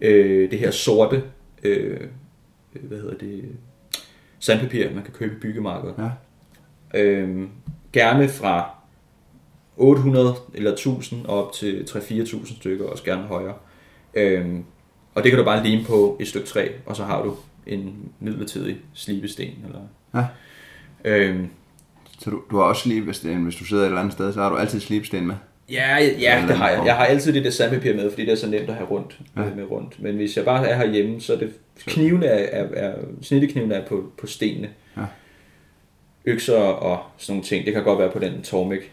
[0.00, 1.22] Øh, det her sorte,
[1.62, 2.00] øh,
[2.72, 3.44] hvad hedder det,
[4.38, 5.94] sandpapir, man kan købe i byggemarkedet.
[6.94, 7.00] Ja.
[7.00, 7.48] Øh,
[7.92, 8.70] gerne fra
[9.76, 13.54] 800 eller 1000 og op til 3-4.000 stykker, også gerne højere.
[14.14, 14.46] Øh,
[15.14, 17.36] og det kan du bare lime på et stykke træ, og så har du
[17.66, 19.46] en midlertidig slibesten.
[19.66, 19.80] Eller,
[20.14, 20.24] Ja.
[21.04, 21.44] øh,
[22.20, 24.50] Så du, du har også slibsten, hvis du sidder et eller andet sted, så har
[24.50, 25.34] du altid slibsten med.
[25.70, 26.82] Ja, ja, det har jeg.
[26.86, 29.18] Jeg har altid det der sandpapir med, fordi det er så nemt at have rundt,
[29.36, 29.42] Ja.
[29.42, 29.48] ja.
[29.56, 30.02] med rundt.
[30.02, 31.50] Men hvis jeg bare er herhjemme, så er det
[31.86, 34.68] knivene er, er, er snitteknivene er på, på stenene.
[34.96, 35.02] Ja.
[36.24, 37.64] Økser og sådan nogle ting.
[37.64, 38.92] Det kan godt være på den Tormek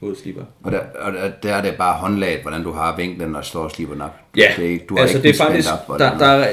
[0.00, 0.42] hovedslipper.
[0.62, 3.68] Og der, og der, der er det bare håndlaget, hvordan du har vinklen og slår
[3.68, 4.16] sliberen op.
[4.36, 6.46] Ja, det du har altså ikke det er faktisk, op, der, der,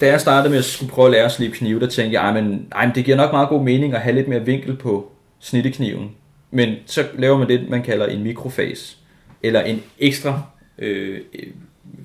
[0.00, 2.28] da jeg startede med at skulle prøve at lære at slibe knive, der tænkte jeg,
[2.30, 4.76] ej, men, ej, men det giver nok meget god mening at have lidt mere vinkel
[4.76, 6.10] på snittekniven.
[6.50, 8.96] Men så laver man det, man kalder en mikrofase,
[9.42, 10.42] eller en ekstra
[10.78, 11.46] øh, øh,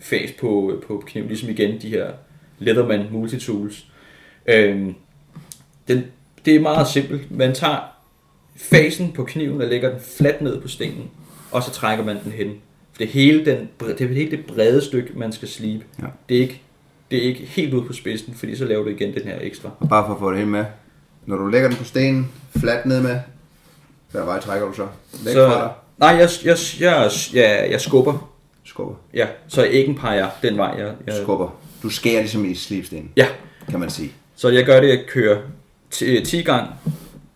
[0.01, 2.11] fas på, på kniven, ligesom igen de her
[2.59, 3.85] Leatherman Multitools.
[4.45, 4.95] Øhm,
[5.87, 6.03] den,
[6.45, 7.31] det er meget simpelt.
[7.31, 7.77] Man tager
[8.55, 11.09] fasen på kniven og lægger den fladt ned på stenen,
[11.51, 12.49] og så trækker man den hen.
[12.91, 15.83] For det hele, den, det er hele det brede stykke, man skal slibe.
[16.01, 16.07] Ja.
[16.29, 16.61] Det, er ikke,
[17.11, 19.71] det er ikke helt ude på spidsen, fordi så laver du igen den her ekstra.
[19.79, 20.65] Og bare for at få det hele med.
[21.25, 23.19] Når du lægger den på stenen, fladt ned med,
[24.11, 24.87] hvad vej trækker du så?
[25.25, 25.71] Væk Så, fra dig?
[25.97, 28.29] nej, jeg, jeg, jeg, jeg, jeg skubber.
[28.63, 28.95] Skubber.
[29.13, 30.75] Ja, så æggen peger den vej.
[30.77, 31.59] Jeg, jeg, skubber.
[31.83, 33.27] Du skærer ligesom i slibstenen, ja,
[33.69, 34.11] kan man sige.
[34.35, 35.37] så jeg gør det, jeg kører
[35.91, 36.67] 10, 10 gange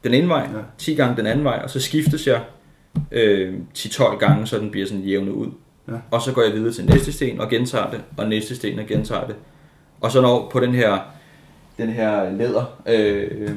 [0.03, 0.59] den ene vej, Ja.
[0.77, 2.41] 10 gange den anden vej, og så skiftes jeg
[3.11, 5.47] øh, 10-12 gange, så den bliver sådan jævnet ud.
[5.87, 5.93] Ja.
[6.11, 8.85] Og så går jeg videre til næste sten og gentager det, og næste sten og
[8.85, 9.35] gentager det.
[10.01, 10.97] Og så når på den her,
[11.77, 13.55] den her læder, øh,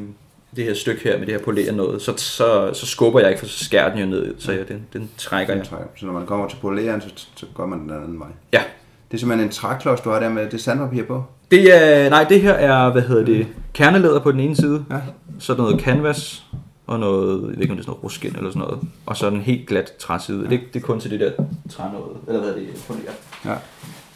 [0.56, 3.40] det her stykke her med det her poleret noget, så, så, så skubber jeg ikke,
[3.40, 5.62] for så skærer den jo ned, så jeg, den, den trækker jeg.
[5.62, 5.86] Den trækker.
[5.96, 8.28] Så når man kommer til poleren, så, så går man den anden vej.
[8.52, 8.62] Ja,
[9.10, 11.24] Det er simpelthen en træklods, du har der med det sandpapir på.
[11.50, 14.96] det er, nej, det her er, hvad hedder det, kernelæder på den ene side, Ja.
[15.38, 16.44] så er der noget canvas,
[16.86, 19.16] og noget, jeg ved ikke om det er sådan noget ruskin eller sådan noget, og
[19.16, 20.46] så den helt glat træside.
[20.50, 21.30] Det, det er kun til det der
[21.70, 23.14] træ noget, eller hvad er det, poleret.
[23.44, 23.54] Ja.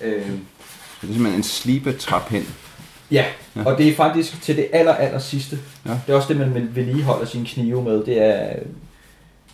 [0.08, 0.22] Øh,
[1.00, 2.44] Så det er simpelthen en slibetrappind.
[3.10, 3.24] Ja,
[3.64, 5.58] og det er faktisk til det aller, aller sidste.
[5.86, 5.90] Ja.
[6.06, 8.04] Det er også det, man vedligeholder sine knive med.
[8.04, 8.62] Det er øh,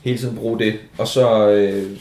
[0.02, 0.78] hele tiden bruge det.
[0.98, 1.96] Og så, øh,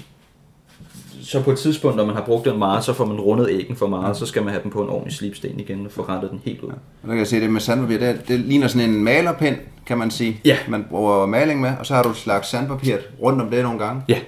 [1.24, 3.76] så på et tidspunkt, når man har brugt den meget, så får man rundet æggen
[3.76, 4.18] for meget.
[4.18, 6.62] Så skal man have den på en ordentlig slipsten igen og få rettet den helt
[6.62, 6.70] ud.
[6.70, 7.98] Og der kan jeg se det med sandpapir.
[7.98, 10.42] Det, det ligner sådan en malerpind, kan man sige.
[10.46, 10.58] Ja.
[10.68, 13.80] Man bruger maling med, og så har du et slags sandpapir rundt om det nogle
[13.80, 14.02] gange.
[14.08, 14.20] Ja,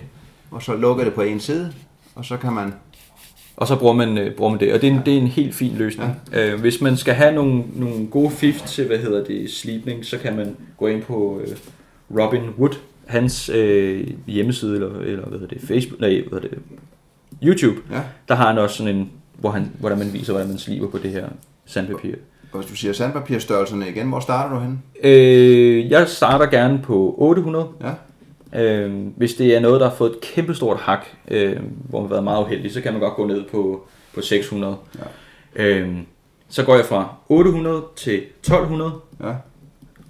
[0.52, 1.74] Og så lukker det på en side,
[2.16, 2.74] og så kan man...
[3.58, 4.74] og så bruger man, øh, bruger man det.
[4.74, 6.22] Og det er en, det er en helt fin løsning.
[6.32, 6.52] Ja.
[6.52, 10.18] Øh, hvis man skal have nogle, nogle gode fif til, hvad hedder det, slipning, så
[10.18, 11.58] kan man gå ind på øh,
[12.20, 12.76] Robin Wood,
[13.06, 16.60] hans øh, hjemmeside, eller, eller hvad hedder det, Facebook, nej, hvad hedder det,
[17.43, 17.82] YouTube.
[17.91, 18.02] Ja.
[18.28, 20.97] Der har han også sådan en, hvor, han, hvordan man viser, hvordan man sliber på
[20.97, 21.28] det her
[21.66, 22.16] sandpapir.
[22.52, 24.80] Og hvis du siger sandpapirstørrelserne igen, hvor starter du henne?
[25.04, 27.68] Øh, jeg starter gerne på 800.
[27.82, 27.91] Ja.
[28.56, 32.14] Øh, hvis det er noget, der har fået et kæmpestort hak, øh, hvor man har
[32.16, 34.78] været meget uheldig, så kan man godt gå ned på, på 600.
[35.56, 35.64] Ja.
[35.66, 35.97] Øh,
[36.49, 38.91] så går jeg fra 800 til 1200
[39.24, 39.34] Ja.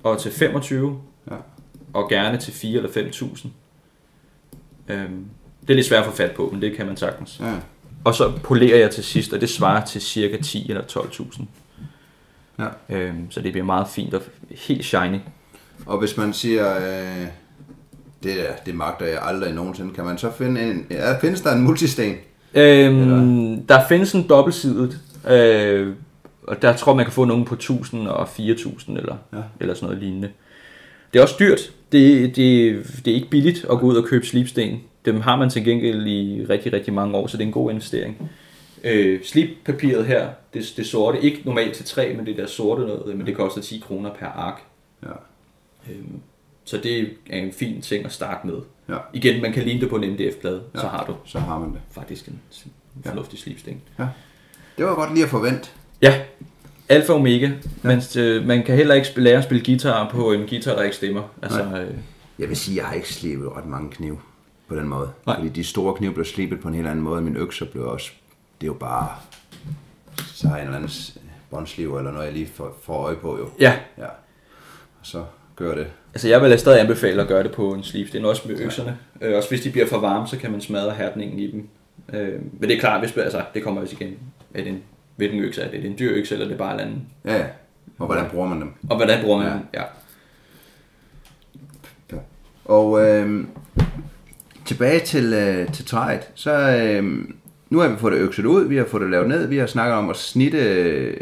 [0.03, 0.99] og til 25
[1.31, 1.35] Ja.
[1.93, 3.47] og gerne til 4 eller 5.000.
[4.89, 5.09] Øh,
[5.61, 7.39] det er lidt svært at få fat på, men det kan man sagtens.
[7.39, 7.53] ja.
[8.03, 11.43] Og så polerer jeg til sidst, og det svarer til cirka 10 eller 12.000.
[12.59, 12.67] Ja.
[12.89, 14.21] Øhm, så det bliver meget fint og
[14.51, 15.17] helt shiny.
[15.85, 17.27] Og hvis man siger, øh,
[18.23, 20.85] det, det magter jeg aldrig nogensinde, kan man så finde en...
[20.89, 22.15] Ja, findes der en multisten?
[22.53, 24.99] Øhm, der findes en dobbeltsidet,
[25.29, 25.93] øh,
[26.43, 29.37] og der tror man kan få nogen på 1000 og 4000 eller, ja.
[29.59, 30.29] eller sådan noget lignende.
[31.13, 31.59] Det er også dyrt.
[31.91, 34.79] Det, det, det er ikke billigt at gå ud og købe slipsten.
[35.05, 37.71] Dem har man til gengæld i rigtig, rigtig mange år, så det er en god
[37.71, 38.31] investering.
[38.83, 43.17] Øh, slippapiret her, det, det sorte, ikke normalt til træ, men det der sorte noget,
[43.17, 44.61] men det koster 10 kroner per ark.
[45.03, 45.09] Ja.
[45.89, 46.21] Øhm,
[46.65, 46.99] så det
[47.29, 48.55] er en fin ting at starte med.
[48.89, 48.97] Ja.
[49.13, 50.79] Igen, man kan ligne det på en MDF-plade, ja.
[50.79, 51.79] så har du Så har man det.
[51.91, 52.39] faktisk en
[53.05, 53.81] fornuftig slipsten.
[54.77, 55.69] Det var godt lige at forvente.
[56.01, 56.21] Ja,
[56.89, 57.53] alfa og omega, ja.
[57.83, 60.95] men øh, man kan heller ikke lære at spille guitar på en guitar, der ikke
[60.95, 61.23] stemmer.
[61.41, 61.93] Altså, øh,
[62.39, 64.21] Jeg vil sige, jeg har ikke slebet ret mange kniv
[64.67, 65.09] på den måde.
[65.25, 65.35] Nej.
[65.35, 67.21] Fordi de store knive blev slibet på en helt anden måde.
[67.21, 68.11] Min økser blev også...
[68.61, 69.07] Det er jo bare...
[70.33, 70.91] Så har jeg en eller anden
[71.49, 73.49] båndsliv eller noget, jeg lige får, får øje på jo.
[73.59, 74.05] Ja, Ja.
[74.99, 75.23] Og så
[75.61, 75.87] gør det.
[76.13, 78.07] altså jeg vil stadig anbefale at gøre det på en sleeve.
[78.13, 78.97] Det er også med økserne.
[79.21, 81.67] Øh, også hvis de bliver for varme, så kan man smadre hærdningen i dem.
[82.13, 84.17] Øh, men det er klart, hvis, altså, det kommer også igen.
[84.53, 84.83] Er det en,
[85.15, 85.77] hvilken økse er det?
[85.77, 87.01] Er det en dyr økse, eller er det bare en anden?
[87.25, 87.45] Ja, ja.
[87.99, 88.73] Og hvordan bruger man dem?
[88.89, 89.53] Og hvordan bruger man Ja.
[89.53, 89.61] den?
[89.73, 89.81] Ja.
[92.11, 92.17] Ja.
[92.65, 93.43] Og øh,
[94.65, 97.03] tilbage til, øh, til træet, så øh,
[97.69, 99.67] nu har vi fået det økset ud, vi har fået det lavet ned, vi har
[99.67, 101.17] snakket om at snitte, øh,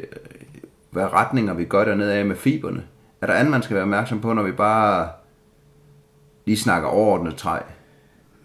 [0.91, 2.83] hvad retninger vi gør dernede af med fiberne.
[3.21, 5.09] Er der andet, man skal være opmærksom på, når vi bare
[6.45, 7.59] lige snakker overordnet træ?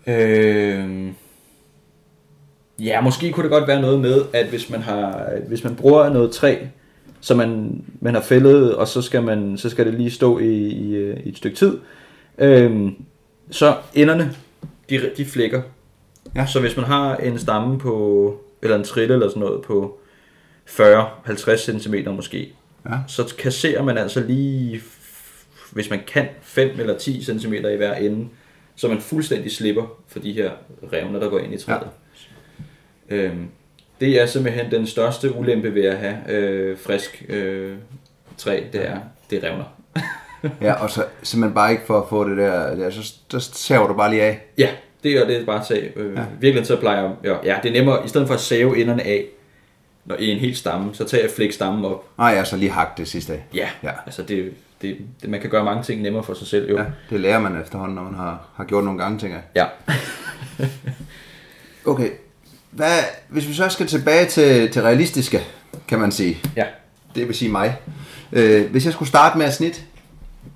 [0.07, 1.13] Øh,
[2.79, 6.09] ja, måske kunne det godt være noget med, at hvis man har, hvis man bruger
[6.09, 6.57] noget træ,
[7.21, 10.55] som man, man har fældet, og så skal, man, så skal det lige stå i,
[10.57, 11.79] i, øh, i et stykke tid,
[12.39, 12.93] øh,
[13.51, 14.35] så enderne,
[14.91, 15.63] de, de flækker.
[16.35, 16.47] Ja.
[16.47, 19.99] Så hvis man har en stamme på, eller en trille eller sådan noget på
[20.67, 22.53] 40-50 cm måske,
[22.91, 22.97] Ja.
[23.09, 24.83] så kasserer man altså lige,
[25.73, 28.29] hvis man kan, 5 eller 10 cm i hver ende,
[28.77, 30.51] så man fuldstændig slipper for de her
[30.93, 31.89] revner, der går ind i træet.
[33.11, 33.17] Ja.
[33.17, 33.49] Øhm,
[34.01, 37.77] det er simpelthen den største ulempe ved at have øh, frisk øh,
[38.37, 38.99] træ, det er,
[39.31, 39.65] det revner.
[40.61, 43.87] Ja, og så simpelthen bare ikke for at få det der, der så, så saver
[43.87, 44.41] du bare lige af.
[44.59, 44.69] Ja,
[45.03, 45.93] det er det er bare at tage.
[45.97, 46.25] Øh, ja.
[46.41, 49.03] Virkelig så plejer jeg, ja, ja, det er nemmere, i stedet for at save enderne
[49.03, 49.25] af,
[50.05, 52.05] når i en hel stamme, så tager jeg flæk stammen op.
[52.19, 53.45] Nej, jeg har så lige hakt det sidste af.
[53.55, 53.89] Ja, Ja.
[53.89, 53.93] ja.
[54.07, 54.53] altså det,
[54.83, 56.79] det, det, man kan gøre mange ting nemmere for sig selv, jo.
[56.79, 59.67] Ja, det lærer man efterhånden, når man har, har gjort nogle gange, tænker jeg.
[60.59, 60.65] ja.
[61.87, 62.11] Okay,
[62.71, 62.99] hvad,
[63.29, 65.41] hvis vi så skal tilbage til, til realistiske,
[65.89, 66.39] kan man sige.
[66.57, 66.65] ja.
[67.15, 67.77] Det vil sige mig.
[68.33, 69.85] Øh, hvis jeg skulle starte med at snit,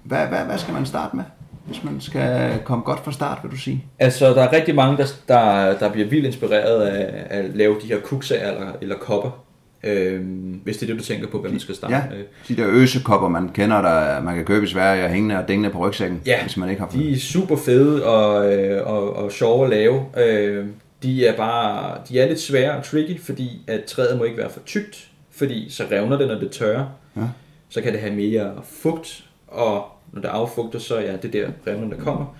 [0.02, 1.24] hvad, hvad, hvad skal man starte med?
[1.68, 3.84] Hvis man skal komme godt fra start, vil du sige?
[3.98, 7.86] Altså, der er rigtig mange, der, der, der bliver vildt inspireret af at lave de
[7.86, 9.44] her kuksager eller, eller kopper.
[9.84, 12.24] Øhm, hvis det er det, du tænker på, hvad man skal starte Ja, med.
[12.48, 15.70] de der øsekopper, man kender, der man kan købe i Sverige og hængende og dængende
[15.70, 19.32] på rygsækken, Ja, hvis man ikke har De er super fede og, øh, og, og
[19.32, 20.04] sjove at lave.
[20.16, 20.66] Øh,
[21.02, 24.50] de er bare, de er lidt svære og tricky, fordi at træet må ikke være
[24.50, 26.86] for tykt, fordi så revner det, når det tørrer.
[27.16, 27.22] Ja.
[27.68, 29.84] Så kan det have mere fugt, og
[30.18, 32.36] når det affugter, så ja, det er der revner, der kommer.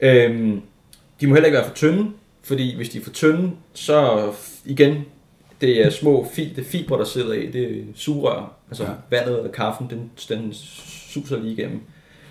[0.00, 0.60] Øhm,
[1.20, 2.10] de må heller ikke være for tynde,
[2.42, 4.28] fordi hvis de er for tynde, så
[4.64, 4.94] igen,
[5.60, 8.52] det er små fi, det er fibre, der sidder i, det er sugerør.
[8.70, 8.90] Altså Ja.
[9.10, 11.80] vandet og kaffen, den, den suser lige igennem.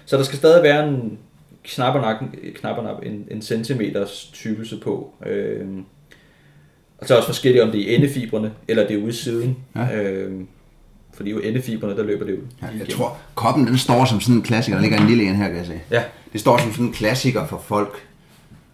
[0.06, 1.20] Så der skal stadig være en
[1.64, 2.24] knappernap,
[2.56, 5.14] knappernap en, en centimeters tykkelse på.
[5.26, 5.84] Øhm,
[6.98, 9.58] og så er også forskelligt, om det er endefibrene, eller det er ude siden.
[9.76, 9.88] Ja.
[11.28, 11.32] Ja.
[11.32, 12.38] Fordi jo endefibrene, der løber det jo.
[12.62, 12.92] Ja, jeg igennem.
[12.98, 14.78] tror, koppen den står som sådan en klassiker.
[14.78, 15.80] Der ligger en lille en her, kan jeg se.
[15.92, 16.04] Ja.
[16.34, 18.08] Det står som sådan en klassiker for folk.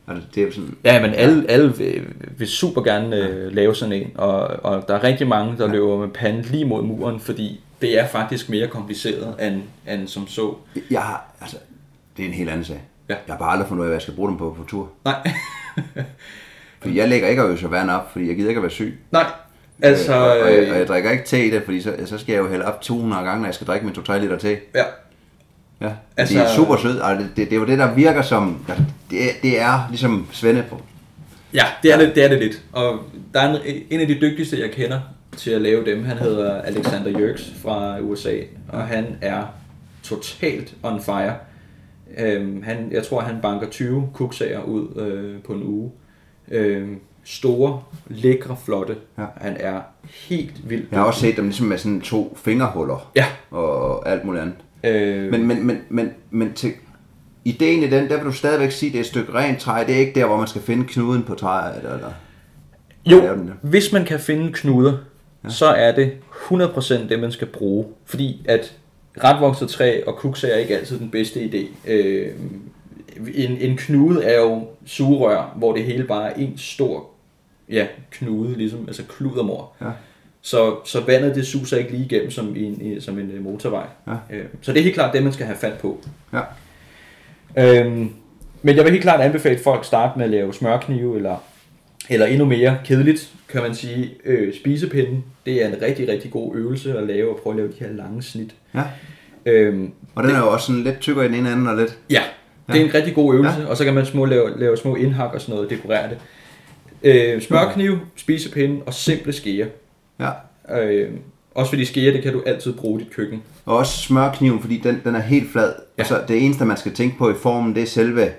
[0.08, 2.02] Altså, det er sådan, Ja, men alle, alle vil,
[2.38, 5.98] vil super gerne øh, lave sådan en, og, og der er rigtig mange, der løber
[5.98, 9.62] med panden lige mod muren, fordi det er faktisk mere kompliceret end,
[9.94, 10.54] end som så.
[10.92, 11.58] jeg har, altså,
[12.18, 12.82] det er en helt anden sag.
[13.10, 13.16] Ja.
[13.28, 14.90] Jeg har bare aldrig fundet ud af, hvad jeg skal bruge dem på på tur.
[15.06, 15.32] Nej,
[16.82, 19.00] Fordi jeg lægger ikke at øse vand op, fordi jeg gider ikke at være syg.
[19.12, 19.26] nej.
[19.82, 21.94] Altså, Øh, og, og, jeg, og øh, jeg drikker ikke te i det, fordi så,
[22.06, 24.38] så skal jeg jo hælde op 200 gange, når jeg skal drikke min 2-3 liter
[24.38, 24.58] te.
[24.76, 24.84] ja,
[25.82, 27.00] Ja, Altså- det er super sødt.
[27.04, 28.66] Altså, det, det, det er jo det, der virker som...
[28.70, 30.82] Altså, det, det er ligesom Svende på.
[31.54, 32.62] ja, det er det, det er det lidt.
[32.72, 33.00] Og
[33.34, 35.00] der er en, en af de dygtigste, jeg kender
[35.38, 38.34] til at lave dem, han hedder Alexander Jørgs fra USA,
[38.70, 39.44] og han er
[40.04, 41.34] totalt on fire.
[42.18, 45.92] Øhm, han, jeg tror, han banker 20 kuksager ud øh, på en uge.
[46.52, 47.00] Øhm,
[47.30, 48.96] store, lækre, flotte.
[49.18, 49.26] Ja.
[49.38, 49.82] Han er
[50.14, 50.86] helt vild.
[50.92, 53.26] Jeg har også set dem ligesom med sådan to fingerhuller Ja.
[53.52, 54.56] og alt muligt andet.
[54.84, 56.72] Øh, Men, men, men, men, men til,
[57.46, 59.84] ideen i den, der vil du stadigvæk sige, det er et stykke rent træ.
[59.88, 61.78] Det er ikke der, hvor man skal finde knuden på træet.
[61.84, 62.12] Eller.
[63.06, 63.54] Jo, den der.
[63.62, 64.98] hvis man kan finde knuder,
[65.44, 65.50] ja.
[65.50, 67.86] så er det 100% det, man skal bruge.
[68.06, 68.74] Fordi at
[69.24, 71.92] retvokset træ og kuksager er ikke altid den bedste idé.
[71.92, 72.28] Øh,
[73.36, 77.06] en, en knude er jo sugerør, hvor det hele bare er en stor
[77.70, 79.76] ja, knude, ligesom, altså kludermor.
[79.82, 79.90] Ja.
[80.42, 83.44] Så, så vandet det suser ikke lige igennem som, i en, i, som en øh,
[83.44, 83.86] motorvej.
[84.08, 84.36] Ja.
[84.36, 86.00] Øh, så det er helt klart det, man skal have fat på.
[86.34, 86.42] Ja.
[87.58, 88.10] Øhm,
[88.62, 91.44] men jeg vil helt klart anbefale at folk starte med at lave smørknive, eller,
[92.10, 95.24] eller endnu mere kedeligt, kan man sige, øh, spisepinden.
[95.46, 97.94] Det er en rigtig, rigtig god øvelse at lave, og prøve at lave de her
[97.94, 98.56] lange snit.
[98.76, 98.84] ja.
[99.46, 101.98] Øhm, Og den er jo også sådan lidt tykkere i den ene ende og lidt...
[102.10, 102.22] ja,
[102.68, 103.66] det er en rigtig god øvelse, ja.
[103.68, 106.18] og så kan man små lave, lave små indhak og sådan noget, dekorere det.
[107.04, 109.68] Øh, smørkniv, spisepinde og simple skeer.
[110.20, 110.30] Ja.
[110.82, 111.12] Øh,
[111.56, 113.44] også fordi skeer, det kan du altid bruge i dit køkken.
[113.66, 115.68] Og også smørkniven, fordi den, den er helt flad.
[115.68, 116.02] Ja.
[116.02, 118.30] Altså, det eneste, man skal tænke på i formen, det er selve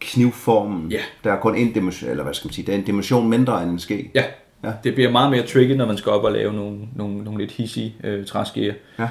[0.00, 0.90] knivformen.
[0.90, 1.00] Ja.
[1.24, 3.62] Der er kun en dimension, eller hvad skal man sige, det er en dimension mindre
[3.62, 4.10] end en ske.
[4.14, 4.24] Ja.
[4.64, 4.72] Ja.
[4.84, 7.52] Det bliver meget mere tricky, når man skal op og lave nogle, nogle, nogle lidt
[7.52, 8.74] hissige øh, træskeer.
[8.98, 9.08] Ja.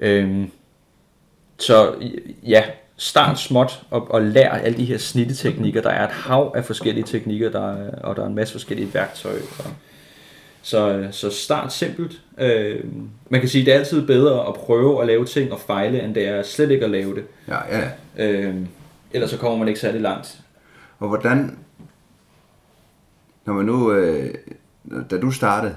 [0.00, 0.50] Øhm,
[1.58, 1.94] så
[2.46, 2.62] ja,
[2.96, 5.82] start småt og, og lær alle de her snitteteknikker.
[5.82, 8.94] Der er et hav af forskellige teknikker, der er, og der er en masse forskellige
[8.94, 9.32] værktøj.
[9.58, 9.64] Og,
[10.62, 12.22] så, så start simpelt.
[12.38, 12.84] Øh,
[13.30, 16.02] man kan sige, at det er altid bedre at prøve at lave ting og fejle,
[16.02, 17.24] end det er slet ikke at lave det.
[17.48, 17.90] Ja, ja.
[18.26, 18.54] Øh,
[19.12, 20.40] ellers så kommer man ikke særlig langt.
[20.98, 21.58] Og hvordan,
[23.46, 24.34] når man nu, øh,
[25.10, 25.76] da du startede,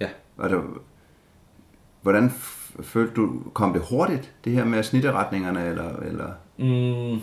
[0.00, 0.08] Ja.
[0.36, 0.60] var der,
[2.02, 2.32] hvordan
[2.82, 6.26] følte du, kom det hurtigt, det her med snitteretningerne, eller, eller?
[6.56, 7.20] Mm,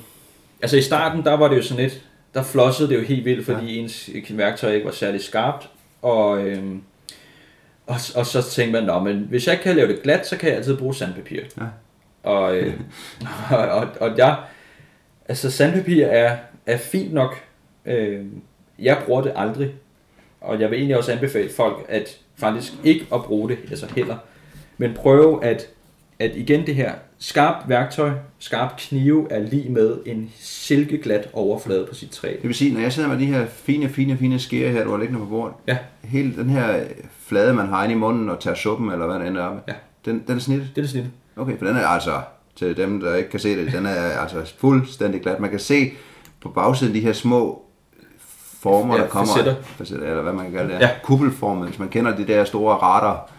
[0.62, 2.02] altså i starten, der var det jo sådan lidt,
[2.34, 3.82] der flossede det jo helt vildt, fordi ja.
[3.82, 5.70] ens værktøj ikke var særlig skarpt,
[6.02, 6.82] og, øhm,
[7.88, 10.50] og, og så tænkte man, Nå, men hvis jeg kan lave det glat, så kan
[10.50, 11.42] jeg altid bruge sandpapir.
[11.58, 11.64] Ja.
[12.24, 12.74] Og, øh,
[13.52, 14.38] og, og, og jeg,
[15.28, 17.44] altså sandpapir er, er fint nok,
[17.86, 18.26] øh,
[18.80, 19.72] jeg bruger det aldrig,
[20.42, 24.18] og jeg vil egentlig også anbefale folk, at faktisk ikke at bruge det, altså heller,
[24.78, 25.70] men prøve at,
[26.20, 26.94] at igen det her,
[27.24, 32.28] skarpt værktøj, skarp knive er lige med en silkeglat overflade på sit træ.
[32.28, 34.90] Det vil sige, når jeg sidder med de her fine, fine, fine skære her, du
[34.92, 36.84] har liggende på bordet, Ja, hele den her
[37.28, 39.74] flade, man har inde i munden og tager suppen, eller hvad det ender op, Ja.
[40.06, 40.72] den, den er snittet?
[40.76, 41.06] det er snit.
[41.38, 42.22] Okay, for den er altså,
[42.56, 45.40] til dem, der ikke kan se det, den er altså fuldstændig glat.
[45.40, 45.92] Man kan se
[46.42, 47.62] på bagsiden de her små
[48.62, 49.34] former, Ja, der kommer.
[49.34, 49.56] facetter.
[49.64, 50.08] facetter.
[50.08, 50.80] Eller hvad man kan kalde det.
[50.80, 50.90] Ja.
[51.04, 53.30] Kuppelformet, hvis man kender de der store radar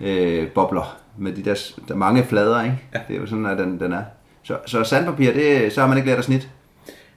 [0.00, 1.54] øh, bobler med de der,
[1.88, 2.76] der er mange flader, ikke?
[2.94, 2.98] Ja.
[3.08, 4.02] Det er jo sådan, at den, den er.
[4.42, 6.48] Så, så sandpapir, det, så har man ikke lært at snit.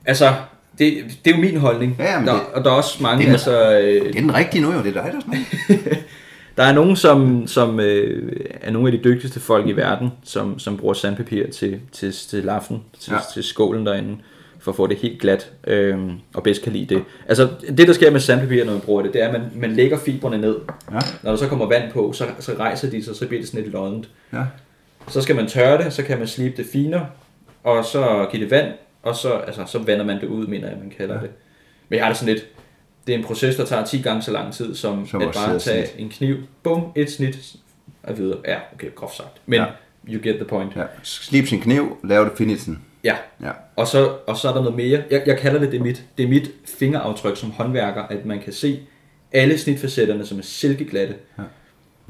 [0.06, 0.34] Altså,
[0.80, 1.96] det, det er jo min holdning.
[2.00, 4.22] Ja, men der, det- og der er også mange, det er- altså, øh, Det er
[4.22, 5.96] den rigtige nu jo, det er dig, der snakker.
[6.58, 8.32] Der er nogen, som, som øh,
[8.62, 12.44] er nogle af de dygtigste folk i verden, som, som bruger sandpapir til, til, til
[12.44, 13.20] laften, til, Ja.
[13.34, 14.18] til skålen derinde,
[14.68, 16.00] for at få det helt glat, øh,
[16.36, 17.04] og bedst kan lide det.
[17.28, 19.72] Altså, det der sker med sandpapir, når man bruger det, det er, at man, man
[19.72, 20.56] lægger fibrene ned.
[20.92, 23.50] Ja, Når der så kommer vand på, så, så rejser de sig, så bliver det
[23.50, 24.10] sådan lidt loddent.
[24.34, 24.44] ja.
[25.10, 27.08] Så skal man tørre det, så kan man slibe det finere,
[27.64, 28.72] og så give det vand,
[29.04, 31.22] og så, altså, så vander man det ud, mener jeg, man kalder ja.
[31.22, 31.30] det.
[31.90, 32.46] Men jeg har det sådan lidt,
[33.08, 35.60] det er en proces, der tager 10 gange så lang tid, som, Som at bare
[35.60, 36.04] tage snit.
[36.06, 37.56] en kniv, bum, et snit,
[38.04, 38.38] og videre.
[38.48, 39.30] Ja, okay, groft sagt.
[39.46, 39.66] Men Ja.
[40.14, 40.76] you get the point.
[40.76, 40.84] Ja.
[41.04, 42.82] Slip sin kniv, lav det finishen.
[43.04, 43.16] Ja.
[43.44, 43.52] Ja.
[43.76, 45.04] Og, så, og så er der noget mere.
[45.12, 48.40] Jeg, jeg kalder det, det er, mit, det er mit fingeraftryk som håndværker, at man
[48.40, 48.80] kan se
[49.32, 51.16] alle snitfacetterne, som er silkeglatte.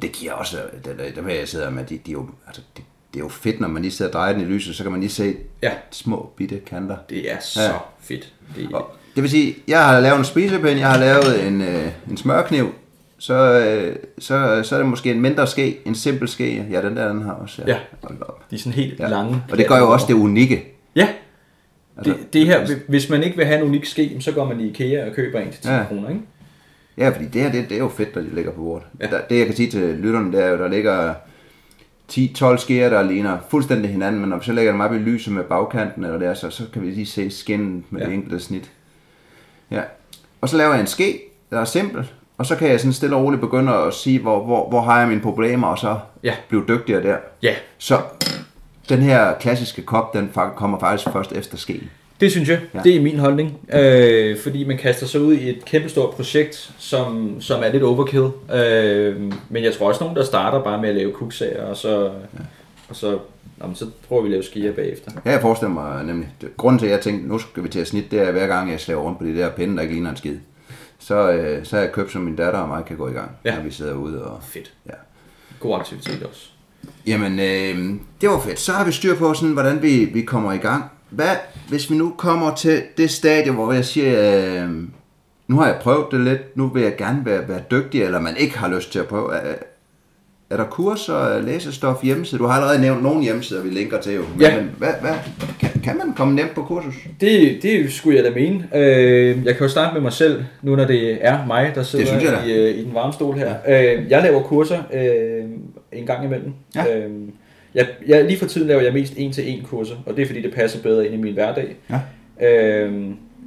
[0.02, 2.84] Det giver også, det, det, det jeg sidder med, de, de er jo, altså, det,
[3.14, 4.92] det er jo fedt, når man lige sidder og drejer den i lyset, så kan
[4.92, 6.98] man lige se Ja, små bitte kanter.
[7.10, 7.68] det er så Ja.
[7.68, 7.78] ja.
[8.02, 8.34] fedt.
[8.56, 11.88] Det, Og det vil sige, jeg har lavet en spisepind, jeg har lavet en, øh,
[12.10, 12.74] en smørkniv,
[13.20, 16.66] så, øh, så, så er det måske en mindre ske, en simpel ske.
[16.72, 17.64] Ja, den der, den har også.
[17.68, 17.78] Ja.
[18.04, 18.50] Op.
[18.52, 19.04] de er sådan helt Ja.
[19.04, 19.10] ja.
[19.12, 19.44] lange.
[19.52, 20.74] Og det gør jo også det unikke.
[20.98, 21.08] Ja,
[21.98, 24.60] Altså, det, det her, hvis man ikke vil have en unik ske, så går man
[24.62, 25.84] i IKEA og køber en til 10 Ja.
[25.88, 26.22] kroner, ikke?
[26.98, 28.88] Ja, fordi det her, det, det er jo fedt, når de ligger på bordet.
[29.00, 29.06] Ja.
[29.08, 31.14] Der, det jeg kan sige til lytterne, det er jo, der ligger
[32.12, 35.34] 10-12 skeer, der ligner fuldstændig hinanden, men når vi så lægger dem op i lyset
[35.34, 38.02] med bagkanten, eller der, så, så kan vi lige se skinnet med.
[38.02, 38.06] Ja.
[38.08, 38.72] det enkelte snit.
[39.72, 39.82] Ja.
[40.42, 41.20] Og så laver jeg en ske,
[41.52, 44.44] der er simpel, og så kan jeg sådan stille og roligt begynde at sige, hvor,
[44.46, 46.34] hvor, hvor har jeg mine problemer, og så Ja.
[46.50, 47.18] blive dygtigere der.
[47.44, 48.00] Ja, Så
[48.90, 51.90] den her klassiske kop, den kommer faktisk først efter skeen.
[52.20, 52.60] det synes jeg.
[52.74, 52.80] Ja.
[52.84, 53.58] Det er min holdning.
[53.74, 58.30] Øh, fordi man kaster sig ud i et kæmpestort projekt, som, som er lidt overkill.
[58.54, 62.04] Øh, men jeg tror også nogen, der starter bare med at lave kuksager, og så,
[62.04, 62.10] ja.
[62.90, 63.20] og så,
[63.58, 65.12] nå, men så prøver vi at lave skier bagefter.
[65.26, 67.80] Ja, jeg forestiller mig nemlig, det- grunden til, at jeg tænkte, nu skal vi til
[67.80, 69.94] at snitte, det er, hver gang jeg slæver rundt på de der pinde, der ikke
[69.94, 70.36] ligner en skid.
[71.00, 73.32] Så, øh, så har jeg købt, så min datter og mig kan gå i gang.
[73.46, 73.56] Ja.
[73.56, 74.24] når vi sidder ude.
[74.24, 74.72] Og, Fedt.
[74.88, 74.94] ja.
[75.60, 76.50] God aktivitet også.
[77.08, 78.60] Jamen, øh, det var fedt.
[78.60, 80.84] Så har vi styr på, sådan, hvordan vi, vi kommer i gang.
[81.10, 81.30] Hvad,
[81.70, 84.70] hvis vi nu kommer til det stadie, hvor jeg siger, øh,
[85.48, 88.38] nu har jeg prøvet det lidt, nu vil jeg gerne være, være dygtig, eller man
[88.38, 89.36] ikke har lyst til at prøve.
[89.36, 89.56] Er,
[90.50, 92.38] er der kurser, læsestof, hjemmesider?
[92.38, 94.22] Du har allerede nævnt nogle hjemmesider, vi linker til jo.
[94.36, 94.56] Men, Ja.
[94.62, 95.14] men hvad, hvad,
[95.60, 96.94] kan, kan man komme nemt på kursus?
[97.22, 98.68] Det, det skulle jeg da mene.
[98.76, 102.44] Øh, jeg kan jo starte med mig selv, nu når det er mig, der sidder
[102.46, 103.54] i, øh, i den varme stol her.
[103.68, 105.46] Øh, jeg laver kurser øh,
[105.92, 106.54] en gang imellem.
[106.76, 106.98] Ja.
[106.98, 107.12] Øh,
[107.76, 110.54] jeg, jeg, lige for tiden laver jeg mest en-til-en kurser, og det er fordi, det
[110.54, 111.76] passer bedre ind i min hverdag.
[111.90, 112.48] Ja.
[112.50, 112.94] Øh,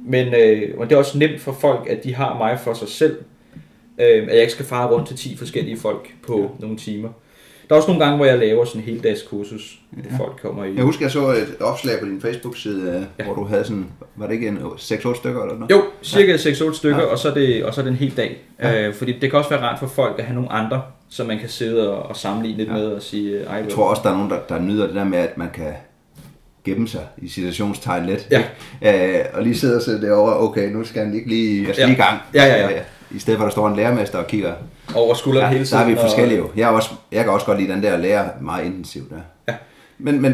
[0.05, 2.87] men øh, og det er også nemt for folk, at de har mig for sig
[2.87, 3.17] selv.
[3.99, 6.47] Øh, at jeg ikke skal fare rundt til 10 forskellige folk på ja.
[6.59, 7.09] nogle timer.
[7.69, 10.39] Der er også nogle gange, hvor jeg laver sådan en hel dags kursus, hvor folk
[10.41, 10.75] kommer i.
[10.75, 13.03] Jeg husker, jeg så et opslag på din Facebook-side, ja.
[13.19, 13.25] Ja.
[13.25, 13.85] hvor du havde sådan,
[14.15, 15.71] var det ikke en 6-8 stykker eller noget?
[15.71, 17.03] Jo, cirka 6-8 stykker, Ja.
[17.03, 17.09] ja.
[17.11, 18.37] og, så er det, og så er det en hel dag.
[18.59, 18.69] Ja.
[18.71, 18.87] Ja.
[18.87, 20.81] Øh, fordi det kan også være rart for folk at have nogle andre,
[21.11, 22.73] som man kan sidde og, og sammenligne lidt Ja.
[22.75, 22.79] ja.
[22.81, 25.03] med og sige, ej, Jeg tror også, der er nogen, der, der nyder det der
[25.03, 25.73] med, at man kan
[26.63, 28.27] gemme sig i situationstegn lidt.
[28.31, 29.19] Ja.
[29.19, 31.81] Øh, og lige sidder og sidder derovre, okay, nu skal han ikke lige, jeg skal
[31.83, 31.87] Ja.
[31.87, 32.19] lige i gang.
[32.33, 32.75] Ja, ja, ja.
[32.77, 32.81] Øh,
[33.11, 34.53] I stedet for, at der står en lærermester og kigger.
[34.95, 35.83] Over skulderen Ja, hele så tiden.
[35.83, 36.49] er vi og- forskellige jo.
[36.55, 39.11] Jeg, er også, jeg kan også godt lide den der at lære meget intensivt.
[39.11, 39.17] Ja.
[39.53, 39.57] Ja.
[39.97, 40.33] Men, men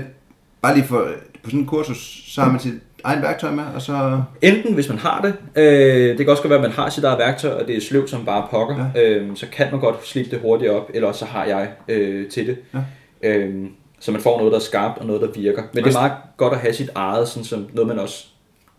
[0.61, 1.07] bare lige for,
[1.43, 2.73] på sådan en kursus, så har man sit
[3.07, 4.21] egen værktøj med, og så...
[4.41, 7.03] Enten hvis man har det, øh, det kan også godt være, at man har sit
[7.03, 9.09] eget værktøj, og det er sløvt som bare pokker, ja.
[9.09, 12.47] øh, så kan man godt slippe det hurtigt op, eller så har jeg øh, til
[12.47, 12.57] det.
[12.73, 12.79] Ja.
[13.29, 13.65] Øh,
[13.99, 15.63] så man får noget, der er skarpt, og noget, der virker.
[15.73, 18.25] Men det er meget godt at have sit eget, sådan som noget, man også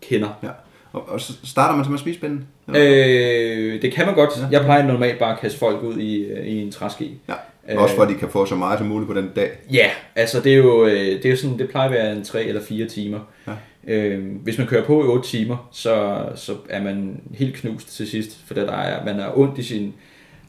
[0.01, 0.29] kender.
[0.43, 0.49] Ja.
[0.93, 2.47] Og, og så starter man så med spidsbinden?
[2.67, 4.29] Øh, det kan man godt.
[4.51, 7.17] Jeg plejer normalt bare at kaste folk ud i, øh, i en træski.
[7.29, 7.33] Ja.
[7.69, 7.81] Øh.
[7.81, 9.51] Også for, at de kan få så meget som muligt på den dag.
[9.73, 12.23] Ja, altså det er jo, øh, det er jo sådan, det plejer at være en
[12.23, 13.19] 3 eller 4 timer.
[13.47, 13.51] Ja.
[13.89, 18.07] Øh, hvis man kører på i 8 timer, så, så er man helt knust til
[18.07, 19.93] sidst, for der er, man har ondt i sin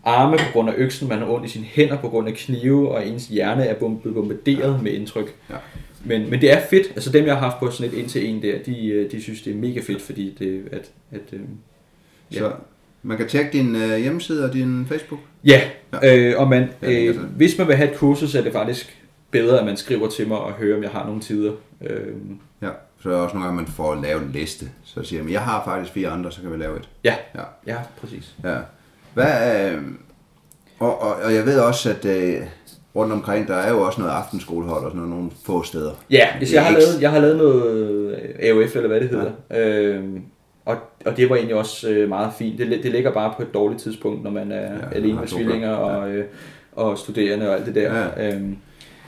[0.05, 2.91] arme på grund af øksen, man har ondt i sine hænder på grund af knive,
[2.91, 5.34] og ens hjerne er bombarderet med indtryk.
[5.51, 5.57] Ja.
[6.05, 8.28] Men, men det er fedt, altså dem jeg har haft på sådan et en til
[8.28, 11.41] en der, de, øh, de synes det er mega fedt, fordi det, at, at øh,
[12.32, 12.38] Ja.
[12.38, 12.53] Så
[13.03, 15.20] man kan tjekke din øh, hjemmeside og din Facebook.
[15.45, 15.61] Ja,
[16.05, 18.53] øh, og man, Ja, er øh, hvis man vil have et kursus, så er det
[18.53, 18.97] faktisk
[19.30, 21.53] bedre, at man skriver til mig og hører, om jeg har nogle tider.
[21.86, 22.34] Øh, Ja.
[23.03, 24.66] Så er også nogle gange, man får lavet en liste.
[24.84, 26.88] Så siger man, jeg har faktisk fire andre, så kan vi lave et.
[27.05, 27.42] ja, Ja.
[27.66, 28.34] ja, præcis.
[28.44, 28.57] Ja.
[29.14, 29.82] Hvad, øh,
[30.78, 32.40] og, og, og jeg ved også, at øh,
[32.96, 35.92] rundt omkring, der er jo også noget aftenskolehold og sådan noget, nogle få steder.
[36.11, 37.74] Ja, hvis jeg har, lavet, jeg har lavet noget
[38.16, 39.68] øh, AOF, eller hvad det hedder, ja.
[39.78, 40.05] øh,
[40.64, 40.76] og,
[41.07, 42.59] og det var egentlig også øh, meget fint.
[42.59, 45.26] Det, det ligger bare på et dårligt tidspunkt, når man er Ja, ja, alene med
[45.28, 46.24] to tvillinger og, øh,
[46.72, 47.94] og studerende og alt det der.
[47.98, 48.24] Ja.
[48.26, 48.34] Ja.
[48.36, 48.42] Øh,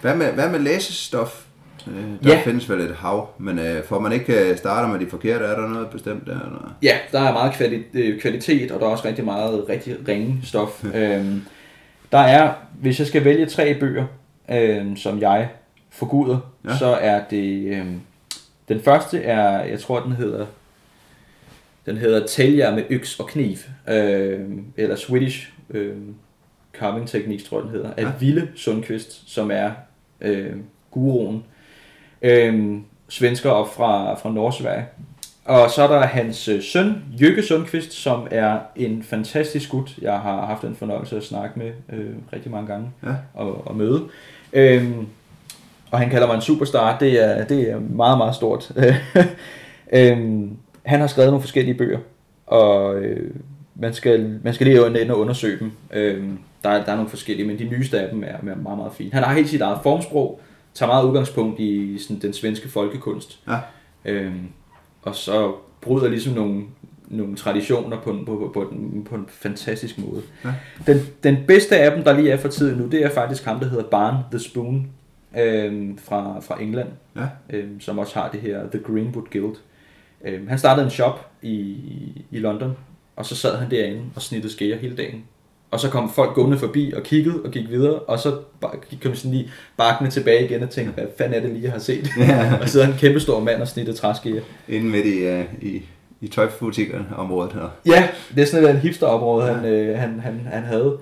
[0.00, 1.44] Hvad med, hvad med læsestof?
[1.88, 2.40] Øh, der Ja.
[2.44, 5.60] findes vel et hav, men øh, får man ikke øh, starter med de forkerte, er
[5.60, 6.32] der noget bestemt der?
[6.40, 6.76] Eller?
[6.82, 10.40] Ja, der er meget kvali- øh, kvalitet, og der er også rigtig meget rigtig ringe
[10.44, 10.84] stof.
[10.94, 11.42] øhm,
[12.12, 14.04] der er, hvis jeg skal vælge tre bøger,
[14.50, 15.48] øhm, som jeg
[15.90, 16.76] forguder, Ja.
[16.78, 17.64] så er det...
[17.76, 18.00] Øhm,
[18.68, 20.46] den første er, jeg tror den hedder...
[21.86, 23.56] Den hedder Tælger med øks og kniv,
[23.88, 26.14] øhm, eller Swedish øhm,
[26.78, 28.10] Carving Techniques, tror jeg den hedder, af Ja.
[28.20, 29.70] Ville Sundqvist, som er
[30.20, 31.44] øhm, guruen.
[32.22, 34.84] Øhm, svensker op fra, fra Nordsverige.
[35.44, 39.98] Og så er der hans øh, søn, Jøkke Sundqvist, som er en fantastisk gut.
[40.02, 43.14] Jeg har haft en fornøjelse at snakke med øh, rigtig mange gange Ja.
[43.34, 44.02] og, og møde.
[44.52, 45.06] Øhm,
[45.90, 46.98] og han kalder mig en superstar.
[46.98, 48.72] Det er, det er meget, meget stort.
[49.92, 51.98] øhm, han har skrevet nogle forskellige bøger,
[52.46, 53.30] og øh,
[53.74, 55.72] man, skal, man skal lige ind og undersøge dem.
[55.92, 58.78] Øhm, der, er, der er nogle forskellige, men de nyeste af dem er, er meget,
[58.78, 59.10] meget fine.
[59.12, 60.40] Han har helt sit eget formsprog,
[60.74, 63.40] tager meget udgangspunkt i sådan, den svenske folkekunst.
[63.48, 63.58] Ja.
[64.04, 64.48] Øhm,
[65.02, 66.62] og så bryder ligesom nogle,
[67.08, 70.22] nogle traditioner på en, på, på, på, en, på en fantastisk måde.
[70.44, 70.54] Ja.
[70.86, 73.60] Den, den bedste af dem, der lige er for tiden nu, det er faktisk ham,
[73.60, 74.86] der hedder Barn the Spoon
[75.38, 77.26] øhm, fra, fra England, Ja.
[77.50, 79.56] øhm, som også har det her The Greenwood Guild.
[80.24, 81.76] Øhm, han startede en shop i,
[82.30, 82.76] i London,
[83.16, 85.24] og så sad han derinde og snittede skeer hele dagen.
[85.72, 88.36] Og så kom folk gående forbi og kiggede og gik videre, og så
[89.02, 91.78] kom sådan lige bakkende tilbage igen og tænkte, hvad fanden er det lige, jeg har
[91.78, 92.08] set?
[92.18, 92.52] Ja.
[92.62, 94.42] og sidder en kæmpe stor mand og snitter træskeer.
[94.68, 95.82] Inde midt i, øh, i,
[96.20, 97.68] i tøjbutikkerne området her.
[97.86, 100.98] Ja, det er sådan et hipsterområde, han, øh, han, han, han havde.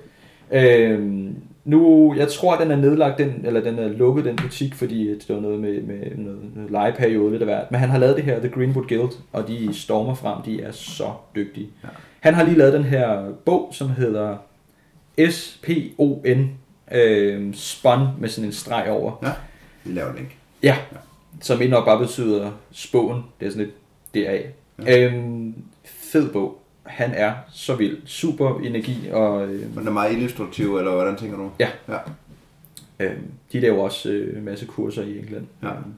[0.53, 5.09] Øhm, nu, jeg tror, den er nedlagt, den, eller den er lukket, den butik, fordi
[5.09, 7.71] det var noget med, med noget, noget legeperiode, lidt af hvert.
[7.71, 10.73] Men han har lavet det her, The Greenwood Guild, og de stormer frem, de er
[10.73, 11.69] så dygtige.
[11.85, 11.89] Ja.
[12.21, 14.37] Han har lige lavet den her bog, som hedder
[15.31, 16.51] S-P-O-N,
[16.93, 19.13] øh, Spun med sådan en streg over.
[19.23, 19.31] Ja,
[19.85, 20.37] vi laver link.
[20.63, 20.77] Ja,
[21.41, 23.23] som indok bare betyder spåen.
[23.41, 23.75] Det er sådan lidt
[24.15, 24.47] deraf.
[24.87, 25.07] Ja.
[25.07, 25.55] Øhm,
[25.85, 26.57] fed bog.
[26.83, 27.99] Han er så vild.
[28.05, 31.51] Super energi, og øh, Men er meget illustrativ, eller hvordan tænker du?
[31.61, 31.69] Ja.
[31.89, 31.97] ja.
[33.01, 33.17] øh,
[33.53, 35.47] de laver også øh, en masse kurser i England.
[35.63, 35.69] Ja.
[35.69, 35.95] Øhm,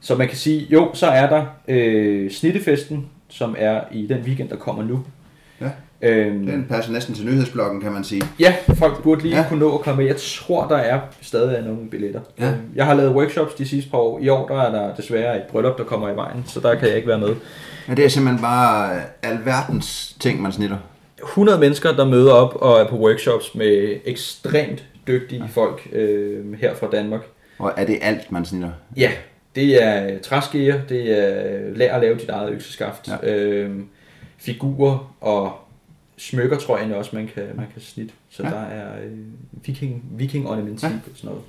[0.00, 4.48] Så man kan sige, jo, så er der øh, Snittefesten, som er i den weekend,
[4.48, 5.04] der kommer nu.
[5.60, 5.70] Ja.
[6.02, 8.22] Øhm, Den passer næsten til nyhedsblokken, kan man sige.
[8.40, 9.42] Ja, folk burde lige Ja.
[9.42, 9.48] ja.
[9.48, 10.06] kunne nå at komme med.
[10.06, 12.20] Jeg tror, der er stadig nogle billetter.
[12.38, 12.48] Ja.
[12.48, 14.18] Øh, Jeg har lavet workshops de sidste par år.
[14.20, 16.88] I år der er der desværre et bryllup, der kommer i vejen, så der kan
[16.88, 17.34] jeg ikke være med.
[17.88, 18.90] Ja, det er simpelthen bare
[19.22, 20.76] alverdens ting, man snitter.
[21.22, 26.74] 100 mennesker, der møder op og er på workshops med ekstremt dygtige folk øh, her
[26.74, 27.20] fra Danmark.
[27.58, 28.70] Og er det alt, man snitter?
[28.96, 29.10] Ja,
[29.54, 33.14] det er træskeer, det er lær at lave dit eget økseskaft, Ja.
[33.30, 33.34] ja.
[33.36, 33.70] øh,
[34.38, 35.52] figurer og
[36.18, 38.12] smykker, tror jeg også, man kan, man kan snitte.
[38.30, 38.48] Så Ja.
[38.50, 39.18] der er øh,
[39.66, 40.94] viking, viking ornamentik ja.
[40.94, 41.42] og sådan noget.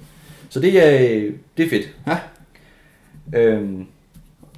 [0.49, 1.95] Så det er, øh, det er fedt.
[2.07, 2.17] Ja.
[3.39, 3.86] Øhm,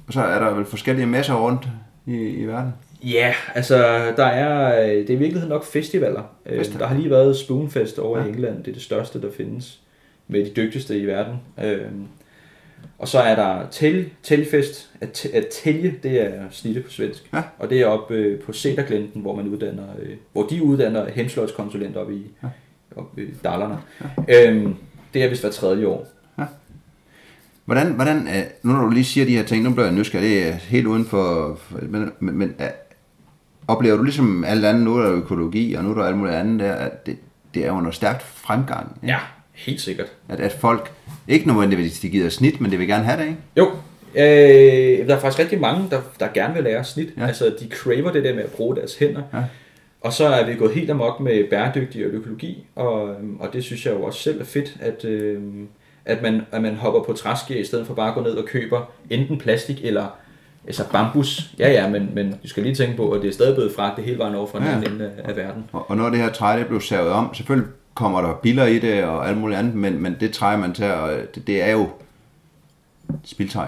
[0.06, 1.68] Og så er der vel forskellige messer rundt
[2.06, 2.72] i, i verden.
[3.04, 3.76] Ja, altså
[4.16, 6.22] der er, øh, det er i virkeligheden nok festivaler.
[6.46, 6.80] Øh, Festival.
[6.80, 8.24] Der har lige været Spoonfest over Ja.
[8.24, 9.80] i England, det er det største, der findes,
[10.28, 11.34] med de dygtigste i verden.
[11.64, 11.80] Øh,
[12.98, 17.30] Og så er der tel, Telfest, at, at tælje, det er snitte på svensk.
[17.34, 17.42] Ja.
[17.58, 22.00] Og det er oppe øh, på Cedarglenten, hvor man uddanner, øh, hvor de uddanner hemsløjtskonsulenter
[22.00, 22.48] oppe i, Ja.
[22.96, 23.76] oppe i Dalarna.
[24.28, 24.50] Ja.
[24.50, 24.74] Øhm,
[25.14, 26.06] det er vist hver tredje år.
[27.64, 30.30] Hvordan, hvordan, øh, nu når du lige siger de her ting, nu bliver jeg nysgerrig,
[30.30, 32.66] det er helt uden for, for men, men, men øh,
[33.68, 36.36] oplever du ligesom alt andet, nu er der økologi, og nu er der alt muligt
[36.36, 37.16] andet der, at det,
[37.54, 39.06] det er under stærkt fremgang, ikke?
[39.12, 39.18] Ja,
[39.54, 40.06] helt sikkert.
[40.28, 40.92] At, at folk,
[41.28, 43.38] ikke nødvendigvis de gider snit, men det vil gerne have det, ikke?
[43.56, 43.70] Jo,
[44.14, 47.08] øh, der er faktisk rigtig mange, der, der gerne vil lære snit.
[47.18, 47.26] Ja.
[47.26, 49.22] Altså, de craver det der med at bruge deres hænder.
[49.34, 49.38] Ja.
[50.00, 53.64] Og så er vi gået helt amok med bæredygtig og økologi, og, øhm, og det
[53.64, 55.40] synes jeg jo også selv er fedt, at, øh,
[56.04, 58.44] at, man, at man hopper på træske, i stedet for bare at gå ned og
[58.44, 60.06] køber enten plastik eller
[60.66, 61.50] altså bambus.
[61.58, 64.04] Ja, ja, men, men du skal lige tænke på, at det er stadig blevet fragtet
[64.04, 64.74] hele vejen over fra den Ja.
[64.74, 65.64] anden ende af, af verden.
[65.72, 68.78] Og, og når det her træ, det blev savet om, selvfølgelig kommer der biller i
[68.78, 71.70] det og alt muligt andet, men, men det træ, man tager, og det, det er
[71.72, 71.88] jo
[73.24, 73.64] spildtræ,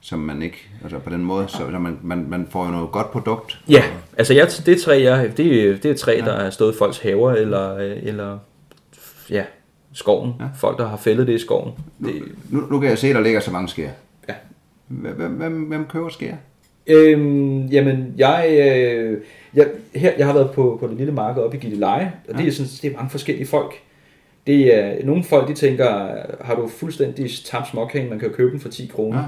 [0.00, 3.10] som man ikke, altså på den måde, så man, man, man får jo noget godt
[3.10, 3.60] produkt.
[3.68, 3.82] Ja,
[4.18, 7.32] altså jeg, det træ, jeg, det, det er træ, der er stået i folks haver,
[7.32, 8.38] eller, eller
[9.30, 9.44] ja,
[9.92, 10.34] skoven.
[10.38, 10.44] Ja.
[10.44, 10.50] Ja.
[10.56, 11.72] Folk, der har fældet det i skoven.
[12.04, 13.90] Det, Nu, nu kan jeg se, at der ligger så mange skær.
[14.28, 14.34] ja.
[14.86, 16.34] Hvem, hvem, hvem, hvem køber skær?
[16.88, 19.18] Øhm, jamen, jeg, øh,
[19.54, 22.46] jeg, her, jeg har været på, på det lille marked oppe i Gilleleje, og det,
[22.48, 23.74] er sådan, det er mange forskellige folk.
[24.46, 26.08] Det er, nogle folk, de tænker,
[26.40, 29.18] har du fuldstændig tabt småkage, man kan købe den for 10 kroner.
[29.18, 29.24] Ja.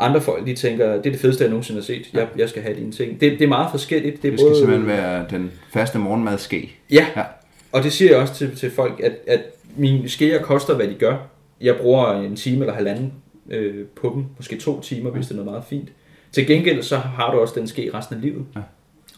[0.00, 2.08] Andre folk, de tænker, det er det fedeste, jeg nogensinde har set.
[2.12, 3.20] Jeg, jeg skal have dine ting.
[3.20, 4.22] Det, det er meget forskelligt.
[4.22, 6.72] Det, er Det skal simpelthen være den faste morgenmadske.
[6.90, 7.22] Ja, Ja.
[7.72, 9.40] og det siger jeg også til, til folk, at, at
[9.76, 11.16] mine skeer koster, hvad de gør.
[11.60, 13.12] Jeg bruger en time eller halvanden
[13.50, 15.88] øh, på dem, måske to timer, hvis det er noget meget fint.
[16.32, 18.44] Til gengæld så har du også den ske resten af livet.
[18.56, 18.60] Ja.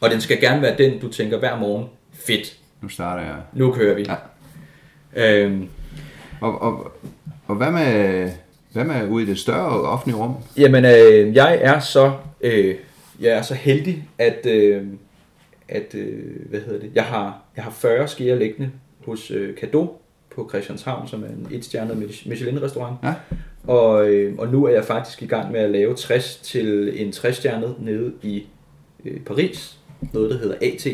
[0.01, 3.37] Og den skal gerne være den, du tænker hver morgen, fedt, Nu starter jeg.
[3.53, 4.07] nu kører vi.
[5.17, 5.45] Ja.
[5.45, 5.69] Øhm,
[6.41, 6.93] Og, og,
[7.47, 8.31] og hvad med,
[8.73, 10.35] hvad med ude i det større offentlige rum?
[10.57, 12.75] jamen, øh, jeg er så øh,
[13.21, 14.87] jeg er så heldig, at, øh,
[15.69, 18.71] at øh, hvad hedder det, jeg har, jeg har 40 skeer liggende
[19.07, 20.03] hos øh, Kado
[20.35, 22.97] på Christianshavn, som er en etstjernet Mich- Michelin-restaurant.
[23.03, 23.15] Ja.
[23.67, 27.11] Og, øh, og nu er jeg faktisk i gang med at lave 60 til en
[27.11, 28.47] 60-stjernet nede i
[29.05, 29.79] øh, Paris.
[30.13, 30.87] Noget, der hedder AT.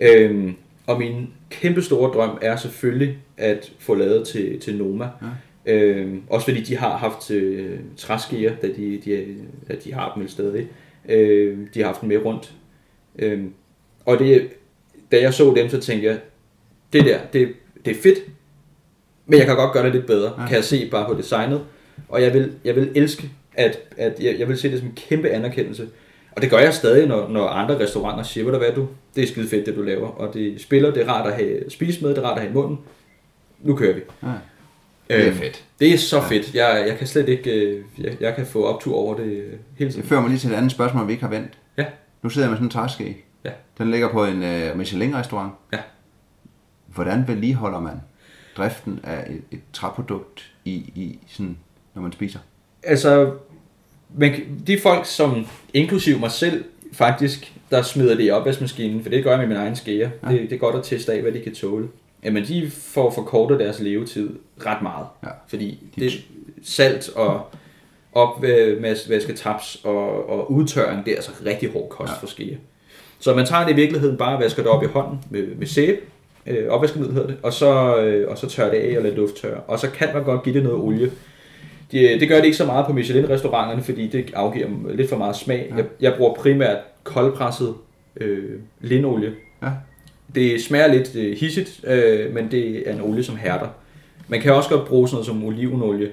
[0.00, 0.54] Øhm,
[0.86, 5.08] og min kæmpe store drøm er selvfølgelig at få lavet til, til Noma.
[5.66, 5.72] Ja.
[5.74, 9.36] Øhm, også fordi de har haft øh, træskeer, da de, de,
[9.68, 10.68] da de har dem stadig.
[11.08, 12.52] Øh, de har haft dem med rundt.
[13.18, 13.52] Øhm,
[14.06, 14.48] og det,
[15.12, 16.18] da jeg så dem, så tænkte jeg,
[16.92, 17.48] det der, det,
[17.84, 18.18] det er fedt,
[19.26, 20.42] men jeg kan godt gøre det lidt bedre, Ja.
[20.42, 20.46] ja.
[20.48, 21.60] kan jeg se bare på designet.
[22.08, 24.94] Og jeg vil, jeg vil elske, at, at jeg, jeg vil se det som en
[24.94, 25.88] kæmpe anerkendelse.
[26.36, 29.22] Og det gør jeg stadig, når, når andre restauranter siger, ved du hvad du, det
[29.22, 30.08] er skide fedt, det du laver.
[30.08, 32.50] Og det spiller, det er rart at have spise med, det er rart at have
[32.50, 32.78] i munden.
[33.62, 34.00] Nu kører vi.
[34.22, 34.28] Ja.
[35.08, 35.64] Det er Øhm, fedt.
[35.80, 36.54] Det er så fedt.
[36.54, 39.88] Jeg, jeg kan slet ikke, øh, jeg, jeg kan få optur over det øh, hele
[39.88, 40.02] Det tiden.
[40.08, 41.52] fører mig lige til et andet spørgsmål, vi ikke har vendt.
[41.78, 41.84] Ja.
[42.22, 43.16] Nu sidder jeg med sådan en træske.
[43.44, 43.50] Ja.
[43.78, 45.52] Den ligger på en uh, Michelin-restaurant.
[45.72, 45.78] Ja.
[46.94, 48.00] Hvordan vedligeholder man
[48.56, 51.56] driften af et, et træprodukt i, i sådan,
[51.94, 52.38] når man spiser?
[52.82, 53.32] Altså,
[54.14, 54.32] men
[54.66, 59.30] de folk, som inklusiv mig selv faktisk, der smider det i opvaskemaskinen, for det gør
[59.30, 60.10] jeg med min egen skære.
[60.22, 60.28] Ja.
[60.28, 61.88] Det, det er godt at teste af, hvad de kan tåle.
[62.24, 64.30] Jamen, de får forkortet deres levetid
[64.66, 65.06] ret meget.
[65.22, 65.28] Ja.
[65.48, 66.12] Fordi De- det
[66.62, 67.46] salt og
[68.12, 72.16] opvaske taps og, og udtørring, det er altså rigtig hård kost ja.
[72.16, 72.56] for skære.
[73.18, 75.66] Så man tager det i virkeligheden bare og vasker det op i hånden med, med
[75.66, 76.00] sæbe,
[76.46, 79.36] øh, opvaskemiddel hedder det, og så, øh, og så tørrer det af og lader luft
[79.36, 79.60] tørre.
[79.60, 81.10] Og så kan man godt give det noget olie.
[81.92, 85.36] Det, det gør det ikke så meget på Michelin-restauranterne, fordi det afgiver lidt for meget
[85.36, 85.66] smag.
[85.70, 85.74] Ja.
[85.74, 85.76] Ja.
[85.76, 87.74] Jeg, jeg bruger primært koldpresset
[88.16, 89.32] øh, linolie.
[89.62, 89.68] Ja.
[90.34, 93.66] Det smager lidt øh, hissigt, øh, men det er en olie, som hærder.
[94.28, 96.08] Man kan også godt bruge sådan noget som olivenolie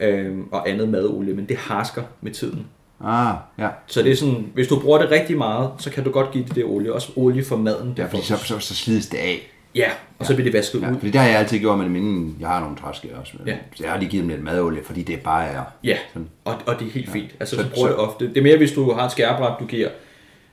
[0.00, 2.66] øh, og andet madolie, men det harsker med tiden.
[3.04, 3.68] Ah, ja.
[3.86, 6.44] Så det er sådan, hvis du bruger det rigtig meget, så kan du godt give
[6.44, 6.92] det det olie.
[6.92, 7.94] Også olie for maden.
[7.98, 9.51] Ja, fordi så, så, så slides det af.
[9.74, 10.94] Ja, og så bliver det vasket Ja, ud.
[10.94, 13.32] fordi det har jeg altid gjort med mine, jeg har nogle træske også.
[13.46, 13.56] Ja.
[13.74, 15.62] Så jeg har lige givet dem lidt madolie, fordi det bare er...
[15.84, 16.28] Ja, Sådan.
[16.44, 17.30] og, og det er helt fint.
[17.40, 18.28] Altså, Så- så, bruger så- det ofte.
[18.28, 19.88] Det er mere, hvis du har et skærbræt, du giver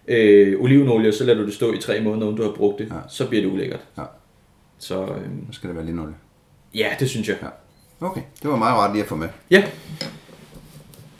[0.08, 2.80] øh, olivenolie, og så lader du det stå i tre måneder, uden du har brugt
[2.80, 2.88] det.
[2.90, 2.96] Ja.
[2.96, 3.02] Ja.
[3.10, 3.80] Så bliver det ulækkert.
[3.98, 4.04] Ja.
[4.80, 6.16] Så øh, Så skal det være linolie.
[6.76, 7.36] ja, det synes jeg.
[7.42, 7.48] Ja.
[8.08, 9.28] Okay, det var meget rart lige at få med.
[9.52, 9.64] Ja,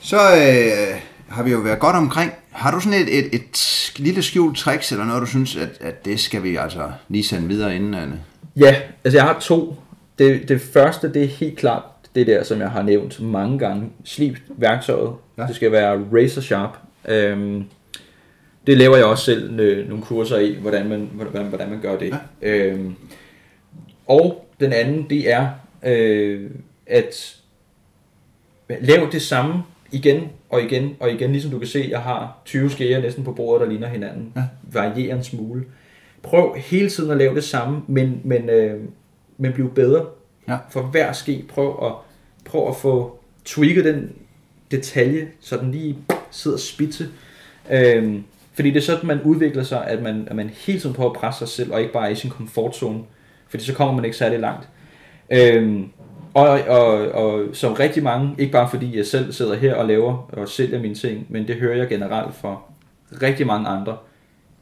[0.00, 2.32] Så øh, har vi jo været godt omkring.
[2.50, 6.04] Har du sådan et, et, et lille skjult tricks, eller noget, du synes, at, at
[6.04, 8.20] det skal vi altså lige sende videre inden, Anne?
[8.56, 9.76] ja altså jeg har to.
[10.18, 11.82] Det, det første, det er helt klart
[12.14, 13.90] det der, som jeg har nævnt mange gange.
[14.04, 15.12] Slip værktøjet.
[15.38, 15.46] Ja.
[15.46, 16.76] Det skal være razor sharp.
[17.08, 17.64] Øhm,
[18.66, 21.98] det laver jeg også selv øh, nogle kurser i, hvordan man, hvordan, hvordan man gør
[21.98, 22.14] det.
[22.42, 22.48] Ja.
[22.48, 22.94] Øhm,
[24.06, 25.48] og den anden, det er,
[25.82, 26.50] øh,
[26.86, 27.36] at
[28.80, 32.70] lav det samme igen og igen og igen, ligesom du kan se, jeg har 20
[32.70, 34.32] skeer næsten på bordet, der ligner hinanden.
[34.36, 34.42] Ja.
[34.62, 35.64] Varierer en smule.
[36.22, 38.80] Prøv hele tiden at lave det samme, men, men, øh,
[39.38, 40.06] men bliv bedre.
[40.48, 40.56] Ja.
[40.70, 41.92] For hver ske, prøv at,
[42.44, 44.12] prøv at få tweaked den
[44.70, 45.98] detalje, så den lige
[46.30, 47.08] sidder spidse.
[47.70, 48.24] Øhm,
[48.54, 51.16] fordi det er sådan, man udvikler sig, at man, at man hele tiden prøver at
[51.16, 53.00] presse sig selv, og ikke bare er i sin komfortzone.
[53.48, 54.68] Fordi så kommer man ikke særlig langt.
[55.30, 55.88] Øhm,
[56.34, 60.28] og, og, og som rigtig mange, ikke bare fordi jeg selv sidder her og laver
[60.32, 62.56] og sælger mine ting, men det hører jeg generelt fra
[63.22, 63.96] rigtig mange andre.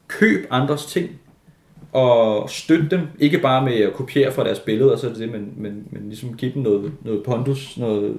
[0.08, 1.08] Køb andres ting,
[1.92, 5.82] og støtte dem, ikke bare med at kopiere fra deres billeder, så det men, men,
[5.90, 8.16] men ligesom give dem noget, noget pondus, noget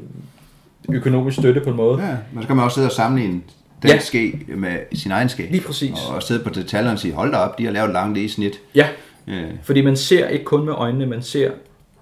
[0.89, 2.01] økonomisk støtte på en måde.
[2.01, 3.41] Ja, men så kan man også sidde og sammenligne
[3.81, 3.99] den Ja.
[3.99, 5.47] ske med sin egen ske.
[5.51, 5.93] Lige præcis.
[6.15, 8.59] Og sidde på detaljerne og sige, hold da op, de har lavet langt lige snit.
[8.75, 8.87] Ja,
[9.27, 11.51] Øh, fordi man ser ikke kun med øjnene, man ser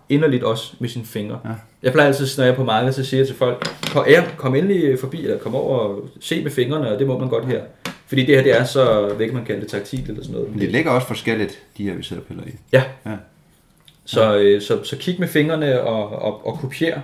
[0.10, 1.39] inderligt også med sine fingre.
[1.45, 1.49] Ja.
[1.84, 4.24] Jeg plejer altid, når jeg er på markedet, så siger jeg til folk, kom, ja,
[4.38, 7.45] kom endelig forbi, eller kom over og se med fingrene, og det må man godt
[7.45, 7.62] her.
[8.08, 10.51] Fordi det her, det er så, hvad kan man kalde det, taktilt eller sådan noget.
[10.51, 12.51] men det ligger også forskelligt, de her, vi sidder og piller i.
[12.74, 12.84] Ja.
[13.05, 13.16] Ja.
[14.05, 17.01] Så, øh, så, så kig med fingrene og, og, og kopier.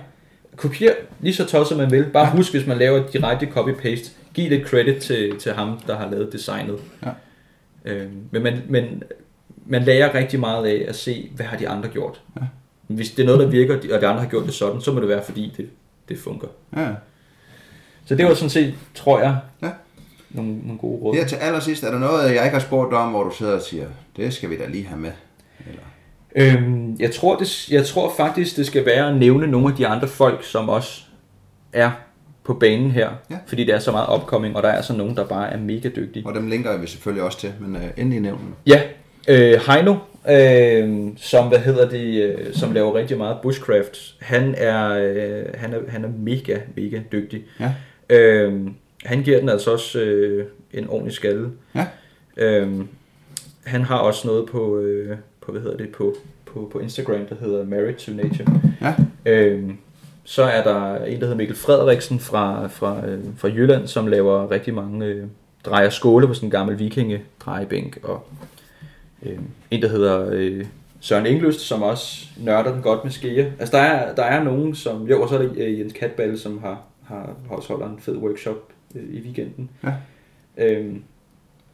[0.56, 2.04] Kopier lige så tosset man vil.
[2.12, 6.10] Bare husk, hvis man laver direkte copy-paste, giv lidt credit til, til ham, der har
[6.10, 6.78] lavet designet.
[7.04, 7.10] Ja.
[7.84, 9.02] Øh, men, man, men
[9.66, 12.20] man lærer rigtig meget af at se, hvad har de andre gjort.
[12.36, 12.40] Ja.
[12.86, 15.00] Hvis det er noget, der virker, og de andre har gjort det sådan, så må
[15.00, 15.68] det være, fordi det,
[16.08, 16.50] det fungerer.
[16.76, 16.88] Ja.
[18.06, 19.70] Så det var sådan set, tror jeg, Ja.
[20.30, 21.14] nogle, nogle gode råd.
[21.16, 23.54] Her til allersidst, er der noget, jeg ikke har spurgt dig om, hvor du sidder
[23.54, 25.10] og siger, det skal vi da lige have med?
[25.66, 25.80] Eller,
[26.36, 29.86] Øhm, jeg, tror, det, jeg tror faktisk, det skal være at nævne nogle af de
[29.86, 31.02] andre folk, som også
[31.72, 31.90] er
[32.44, 33.10] på banen her.
[33.30, 33.36] Ja.
[33.46, 35.88] Fordi det er så meget opkoming, og der er så nogen, der bare er mega
[35.96, 36.26] dygtige.
[36.26, 38.54] og dem linker vi selvfølgelig også til, men uh, endelig nævn.
[38.66, 38.82] Ja,
[39.28, 39.96] øh, Heino,
[40.30, 45.74] øh, som, hvad hedder det, øh, som laver rigtig meget bushcraft, han er, øh, han
[45.74, 47.42] er, han er mega, mega dygtig.
[47.60, 47.74] Ja.
[48.10, 48.60] Øh,
[49.04, 51.50] han giver den altså også øh, en ordentlig skalle.
[51.74, 51.86] Ja.
[52.36, 52.72] Øh,
[53.64, 56.14] han har også noget på, øh, på hvad hedder det, på,
[56.46, 58.60] på, på Instagram, der hedder Married to Nature.
[58.80, 58.94] Ja.
[59.26, 59.76] Øhm,
[60.24, 64.50] så er der en, der hedder Mikkel Frederiksen fra, fra, øh, fra Jylland, som laver
[64.50, 65.24] rigtig mange øh,
[65.64, 67.98] drejer skåle på sådan en gammel vikinge drejebænk.
[68.02, 68.26] Og
[69.24, 69.38] øh,
[69.70, 70.64] en, der hedder øh,
[71.00, 73.46] Søren Engløst, som også nørder den godt med skeer.
[73.58, 75.06] Altså der er, der er nogen, som...
[75.06, 77.30] Jo, og så er der øh, Jens Katballe, som har, har
[77.68, 78.56] holder en fed workshop
[78.94, 79.70] øh, i weekenden.
[79.84, 79.92] Ja.
[80.58, 81.02] Øhm,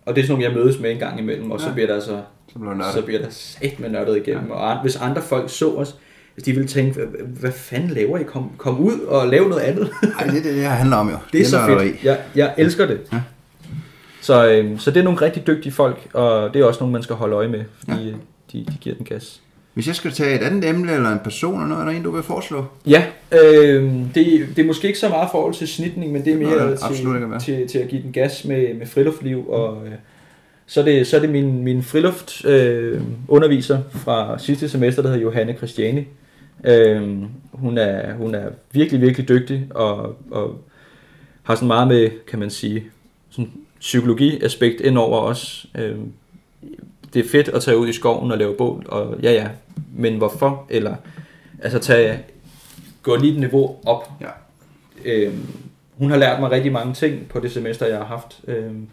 [0.07, 1.73] og det er sådan nogle, jeg mødes med en gang imellem, og så Ja.
[1.73, 2.21] bliver der altså
[2.53, 3.05] Så bliver så nørdet.
[3.05, 4.47] bliver der sat med nørdet igennem.
[4.49, 4.55] Ja.
[4.55, 5.97] Og hvis andre folk så os,
[6.35, 7.01] hvis de ville tænke,
[7.41, 8.23] hvad, fanden laver I?
[8.23, 9.91] Kom, kom ud og lav noget andet.
[10.19, 11.17] Ej, det er det, det handler om jo.
[11.33, 12.05] det er så fedt.
[12.05, 13.01] Jeg, jeg elsker det.
[13.13, 13.21] Ja.
[14.31, 17.03] Så, øhm, så det er nogle rigtig dygtige folk, og det er også nogle, man
[17.03, 18.15] skal holde øje med, fordi ja.
[18.53, 19.41] de, de giver den gas.
[19.75, 22.03] Hvis jeg skal tage et andet emne, eller en person, eller noget, er der en,
[22.03, 22.65] du vil foreslå?
[22.87, 26.39] Ja, øh, det, det er måske ikke så meget forhold til snitning, men det er
[26.39, 29.49] Nå, mere ja, absolut ikke til, til, til at give den gas med, med friluftliv.
[29.49, 29.93] Og, øh,
[30.67, 35.09] så, er det, så er det min, min friluft øh, underviser fra sidste semester, der
[35.09, 36.05] hedder Johanne Christiani.
[36.65, 37.03] Øh,
[37.53, 40.65] hun, er, hun er virkelig, virkelig dygtig og, og
[41.43, 42.85] har sådan meget med, kan man sige,
[43.31, 43.51] sådan
[43.81, 45.67] psykologi-aspekt indover os.
[45.75, 45.97] Øh,
[47.15, 49.49] det er fedt at tage ud i skoven og lave bål, og ja ja,
[49.97, 50.67] men hvorfor?
[50.69, 50.95] Eller
[51.63, 52.19] altså tage,
[53.03, 54.11] gå lige et niveau op.
[54.21, 54.29] Ja.
[55.05, 55.47] Øhm,
[55.99, 58.41] hun har lært mig rigtig mange ting på det semester, jeg har haft.
[58.47, 58.89] Øhm,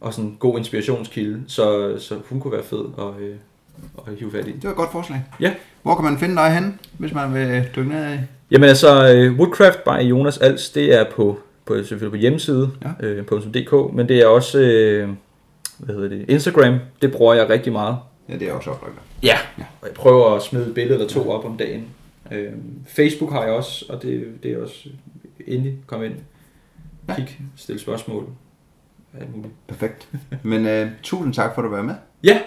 [0.00, 3.34] og sådan en god inspirationskilde, så, så hun kunne være fed at, øh,
[4.06, 4.52] at hive fat i.
[4.52, 5.24] Det var et godt forslag.
[5.40, 5.54] Ja.
[5.82, 8.18] Hvor kan man finde dig hen, hvis man vil dykke ned i?
[8.50, 13.06] Jamen altså, øh, Woodcraft by Jonas Als, det er på, på selvfølgelig på hjemmeside, Ja.
[13.06, 15.08] øh, .dk, men det er også, øh,
[15.78, 17.96] hvad hedder det, Instagram, det bruger jeg rigtig meget.
[18.28, 18.94] Ja, det er også oplagt.
[19.22, 21.84] Ja, og jeg prøver at smide et billede eller to op om dagen.
[22.32, 22.52] Øh,
[22.88, 24.88] Facebook har jeg også, og det, det er også
[25.46, 26.14] endelig kom ind.
[27.08, 27.14] Ja.
[27.14, 28.24] Kig, stille spørgsmål.
[29.20, 29.54] Alt muligt.
[29.68, 30.08] Perfekt.
[30.42, 31.94] Men uh, tusind tak for, at du var med.
[32.24, 32.40] Ja,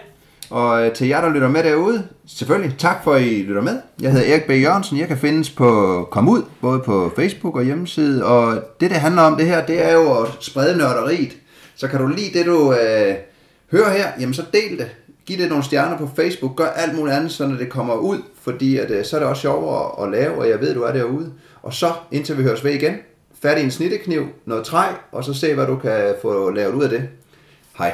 [0.50, 3.80] og øh, til jer, der lytter med derude, selvfølgelig tak for, at I lytter med.
[4.02, 4.50] Jeg hedder Erik B.
[4.50, 5.00] Jørgensen.
[5.00, 8.26] Jeg kan findes på Kom Ud, både på Facebook og hjemmeside.
[8.26, 11.38] Og det, det handler om det her, det er jo at sprede nørderiet.
[11.76, 13.16] Så kan du lide det, du øh,
[13.72, 14.88] hører her, jamen så del det.
[15.26, 16.56] Giv det nogle stjerner på Facebook.
[16.56, 18.18] Gør alt muligt andet, så når det kommer ud.
[18.42, 20.94] Fordi at, øh, så er det også sjovere at lave, og jeg ved, du er
[20.94, 21.32] derude.
[21.62, 22.94] Og så, indtil vi høres ved igen,
[23.42, 26.84] fat i en snittekniv, noget træ, og så se, hvad du kan få lavet ud
[26.84, 27.10] af det.
[27.78, 27.94] Hej.